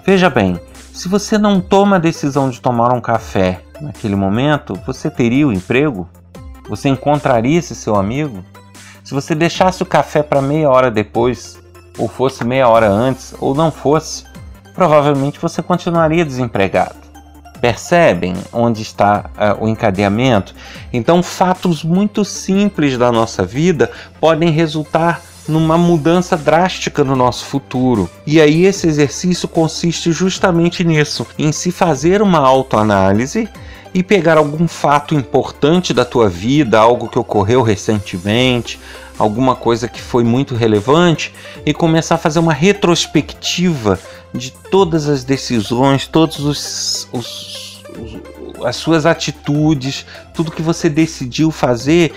Veja 0.06 0.30
bem, 0.30 0.60
se 0.94 1.08
você 1.08 1.38
não 1.38 1.62
toma 1.62 1.96
a 1.96 2.00
decisão 2.00 2.50
de 2.50 2.60
tomar 2.60 2.94
um 2.94 3.00
café 3.00 3.62
naquele 3.80 4.16
momento, 4.16 4.78
você 4.86 5.10
teria 5.10 5.48
o 5.48 5.54
emprego? 5.54 6.10
Você 6.68 6.90
encontraria 6.90 7.58
esse 7.58 7.74
seu 7.74 7.96
amigo? 7.96 8.44
Se 9.04 9.14
você 9.14 9.34
deixasse 9.34 9.82
o 9.82 9.86
café 9.86 10.22
para 10.22 10.42
meia 10.42 10.70
hora 10.70 10.92
depois, 10.92 11.58
ou 11.98 12.08
fosse 12.08 12.44
meia 12.44 12.68
hora 12.68 12.88
antes, 12.88 13.34
ou 13.40 13.56
não 13.56 13.72
fosse, 13.72 14.24
provavelmente 14.80 15.42
você 15.42 15.62
continuaria 15.62 16.24
desempregado. 16.24 16.96
Percebem 17.60 18.34
onde 18.54 18.82
está 18.82 19.30
uh, 19.36 19.66
o 19.66 19.68
encadeamento? 19.68 20.56
Então, 20.94 21.22
fatos 21.22 21.84
muito 21.84 22.24
simples 22.24 22.98
da 22.98 23.12
nossa 23.12 23.44
vida 23.44 23.92
podem 24.22 24.50
resultar 24.52 25.22
numa 25.50 25.78
mudança 25.78 26.38
drástica 26.38 27.04
no 27.04 27.14
nosso 27.14 27.44
futuro. 27.44 28.10
E 28.26 28.40
aí 28.40 28.66
esse 28.66 28.88
exercício 28.88 29.50
consiste 29.50 30.14
justamente 30.14 30.82
nisso, 30.86 31.28
em 31.38 31.52
se 31.52 31.74
fazer 31.74 32.22
uma 32.22 32.40
autoanálise 32.40 33.50
e 33.94 34.02
pegar 34.02 34.38
algum 34.38 34.66
fato 34.66 35.14
importante 35.14 35.94
da 35.94 36.06
tua 36.06 36.30
vida, 36.30 36.80
algo 36.80 37.10
que 37.10 37.20
ocorreu 37.20 37.62
recentemente, 37.64 38.80
alguma 39.18 39.56
coisa 39.56 39.90
que 39.90 40.02
foi 40.02 40.24
muito 40.24 40.56
relevante 40.56 41.34
e 41.66 41.74
começar 41.74 42.16
a 42.16 42.20
fazer 42.20 42.40
uma 42.40 42.54
retrospectiva 42.54 44.00
de 44.34 44.52
todas 44.52 45.08
as 45.10 45.24
decisões, 45.24 46.08
todos 46.08 46.40
os, 46.40 47.08
os, 47.12 47.82
os 47.98 48.40
as 48.66 48.76
suas 48.76 49.06
atitudes, 49.06 50.06
tudo 50.34 50.52
que 50.52 50.62
você 50.62 50.90
decidiu 50.90 51.52
fazer 51.52 52.14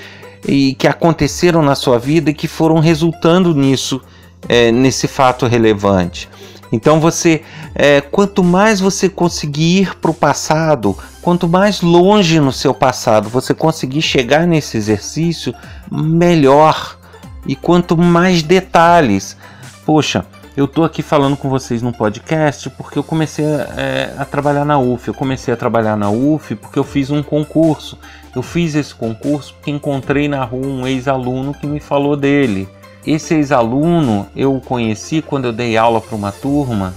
e 0.46 0.75
que 0.75 0.87
aconteceram 0.87 1.62
na 1.62 1.75
sua 1.75 1.98
vida 1.98 2.31
e 2.31 2.35
que 2.35 2.48
foram 2.48 2.79
resultando 2.79 3.55
nisso, 3.55 4.01
é, 4.48 4.72
nesse 4.72 5.07
fato 5.07 5.46
relevante. 5.46 6.29
Então 6.72 6.98
você, 6.98 7.42
é, 7.75 8.01
quanto 8.01 8.42
mais 8.42 8.81
você 8.81 9.09
conseguir 9.09 9.83
ir 9.83 9.94
para 9.96 10.11
o 10.11 10.14
passado, 10.14 10.96
quanto 11.20 11.46
mais 11.46 11.83
longe 11.83 12.40
no 12.40 12.53
seu 12.53 12.72
passado 12.72 13.29
você 13.29 13.53
conseguir 13.53 14.01
chegar 14.01 14.46
nesse 14.46 14.77
exercício, 14.77 15.55
melhor. 15.90 16.98
E 17.44 17.57
quanto 17.57 17.96
mais 17.96 18.40
detalhes. 18.40 19.37
Poxa, 19.85 20.25
eu 20.54 20.68
tô 20.68 20.84
aqui 20.84 21.02
falando 21.02 21.36
com 21.36 21.48
vocês 21.48 21.80
no 21.80 21.92
podcast 21.92 22.68
porque 22.70 22.98
eu 22.98 23.02
comecei 23.02 23.44
é, 23.44 24.14
a 24.18 24.24
trabalhar 24.24 24.64
na 24.64 24.78
UF. 24.78 25.08
Eu 25.08 25.14
comecei 25.14 25.52
a 25.52 25.56
trabalhar 25.56 25.96
na 25.96 26.10
UF 26.10 26.54
porque 26.56 26.78
eu 26.78 26.84
fiz 26.84 27.10
um 27.10 27.22
concurso. 27.22 27.98
Eu 28.36 28.42
fiz 28.42 28.74
esse 28.74 28.94
concurso 28.94 29.54
porque 29.54 29.70
encontrei 29.70 30.28
na 30.28 30.44
rua 30.44 30.66
um 30.66 30.86
ex-aluno 30.86 31.54
que 31.54 31.66
me 31.66 31.80
falou 31.80 32.16
dele. 32.16 32.68
Esse 33.06 33.34
ex-aluno 33.34 34.28
eu 34.36 34.60
conheci 34.60 35.22
quando 35.22 35.46
eu 35.46 35.52
dei 35.52 35.76
aula 35.76 36.00
para 36.00 36.14
uma 36.14 36.30
turma 36.30 36.94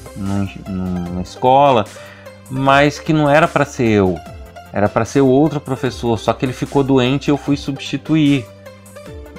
numa 0.67 1.21
escola, 1.21 1.85
mas 2.49 2.99
que 2.99 3.11
não 3.11 3.29
era 3.29 3.47
para 3.47 3.65
ser 3.65 3.87
eu, 3.87 4.19
era 4.71 4.87
para 4.87 5.03
ser 5.03 5.21
outro 5.21 5.59
professor, 5.59 6.19
só 6.19 6.31
que 6.31 6.45
ele 6.45 6.53
ficou 6.53 6.83
doente 6.83 7.27
e 7.27 7.31
eu 7.31 7.37
fui 7.37 7.57
substituir. 7.57 8.45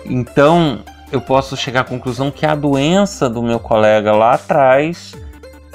Então 0.04 0.80
eu 1.10 1.20
posso 1.20 1.56
chegar 1.56 1.80
à 1.80 1.84
conclusão 1.84 2.30
que 2.30 2.44
a 2.44 2.54
doença 2.54 3.28
do 3.28 3.42
meu 3.42 3.60
colega 3.60 4.12
lá 4.12 4.34
atrás 4.34 5.14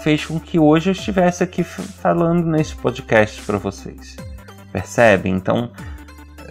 fez 0.02 0.26
com 0.26 0.40
que 0.40 0.60
hoje 0.60 0.90
eu 0.90 0.94
estivesse 0.94 1.44
aqui 1.44 1.64
falando 1.64 2.46
nesse 2.46 2.76
podcast 2.76 3.42
para 3.44 3.58
vocês. 3.58 4.16
Percebem? 4.72 5.34
Então 5.34 5.70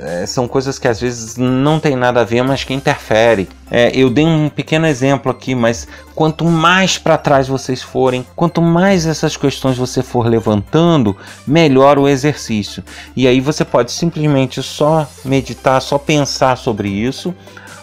é, 0.03 0.25
são 0.25 0.49
coisas 0.49 0.79
que 0.79 0.89
às 0.89 0.99
vezes 0.99 1.37
não 1.37 1.79
tem 1.79 1.95
nada 1.95 2.23
a 2.23 2.25
ver, 2.25 2.43
mas 2.43 2.65
que 2.65 2.73
interfere. 2.73 3.47
É, 3.71 3.91
eu 3.95 4.09
dei 4.09 4.25
um 4.25 4.49
pequeno 4.49 4.87
exemplo 4.87 5.31
aqui, 5.31 5.55
mas 5.55 5.87
quanto 6.15 6.47
mais 6.47 6.97
para 6.97 7.19
trás 7.19 7.49
vocês 7.49 7.83
forem, 7.83 8.27
quanto 8.35 8.63
mais 8.63 9.05
essas 9.05 9.37
questões 9.37 9.77
você 9.77 10.03
for 10.03 10.27
levantando, 10.27 11.15
melhor 11.47 11.99
o 11.99 12.09
exercício. 12.09 12.83
E 13.15 13.29
aí 13.29 13.41
você 13.41 13.63
pode 13.63 13.93
simplesmente 13.93 14.63
só 14.63 15.07
meditar, 15.23 15.83
só 15.83 15.99
pensar 15.99 16.57
sobre 16.57 16.89
isso, 16.89 17.35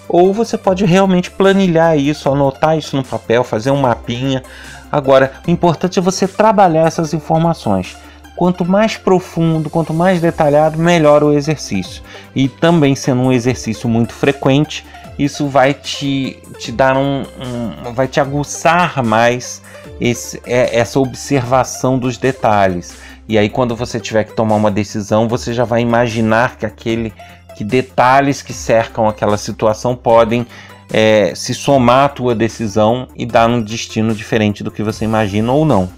ou 0.09 0.33
você 0.33 0.57
pode 0.57 0.85
realmente 0.85 1.29
planilhar 1.31 1.97
isso, 1.97 2.29
anotar 2.29 2.77
isso 2.77 2.95
no 2.95 3.03
papel, 3.03 3.43
fazer 3.43 3.71
um 3.71 3.81
mapinha. 3.81 4.43
Agora, 4.91 5.33
o 5.47 5.51
importante 5.51 5.99
é 5.99 6.01
você 6.01 6.27
trabalhar 6.27 6.87
essas 6.87 7.13
informações. 7.13 7.97
Quanto 8.35 8.63
mais 8.63 8.95
profundo, 8.95 9.69
quanto 9.69 9.93
mais 9.93 10.21
detalhado, 10.21 10.77
melhor 10.77 11.23
o 11.23 11.33
exercício. 11.33 12.03
E 12.35 12.47
também 12.47 12.95
sendo 12.95 13.21
um 13.21 13.31
exercício 13.31 13.89
muito 13.89 14.13
frequente, 14.13 14.85
isso 15.17 15.47
vai 15.47 15.73
te, 15.73 16.39
te 16.59 16.71
dar 16.71 16.95
um, 16.95 17.23
um 17.23 17.93
vai 17.93 18.07
te 18.07 18.19
aguçar 18.19 19.03
mais 19.03 19.61
esse, 19.99 20.39
é, 20.45 20.77
essa 20.77 20.99
observação 20.99 21.97
dos 21.97 22.17
detalhes. 22.17 22.95
E 23.27 23.37
aí 23.37 23.49
quando 23.49 23.75
você 23.75 23.99
tiver 23.99 24.23
que 24.23 24.33
tomar 24.33 24.55
uma 24.55 24.71
decisão, 24.71 25.27
você 25.27 25.53
já 25.53 25.65
vai 25.65 25.81
imaginar 25.81 26.57
que 26.57 26.65
aquele 26.65 27.11
que 27.57 27.63
detalhes 27.63 28.43
que 28.43 28.53
cercam 28.53 29.07
aquela 29.07 29.35
situação 29.35 29.95
podem 29.95 30.45
é, 30.93 31.33
se 31.35 31.55
somar 31.55 32.05
à 32.05 32.09
tua 32.09 32.35
decisão 32.35 33.07
e 33.15 33.25
dar 33.25 33.49
um 33.49 33.63
destino 33.63 34.13
diferente 34.13 34.63
do 34.63 34.69
que 34.69 34.83
você 34.83 35.05
imagina 35.05 35.51
ou 35.51 35.65
não. 35.65 35.89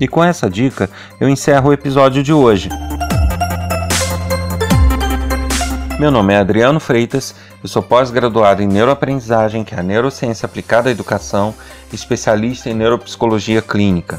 E 0.00 0.08
com 0.08 0.24
essa 0.24 0.50
dica, 0.50 0.90
eu 1.20 1.28
encerro 1.28 1.70
o 1.70 1.72
episódio 1.72 2.20
de 2.20 2.32
hoje. 2.32 2.68
Meu 6.00 6.10
nome 6.10 6.34
é 6.34 6.38
Adriano 6.38 6.80
Freitas, 6.80 7.32
eu 7.62 7.68
sou 7.68 7.82
pós-graduado 7.82 8.60
em 8.60 8.66
neuroaprendizagem, 8.66 9.62
que 9.62 9.76
é 9.76 9.78
a 9.78 9.82
neurociência 9.84 10.46
aplicada 10.46 10.88
à 10.88 10.92
educação, 10.92 11.54
especialista 11.92 12.68
em 12.68 12.74
neuropsicologia 12.74 13.62
clínica. 13.62 14.18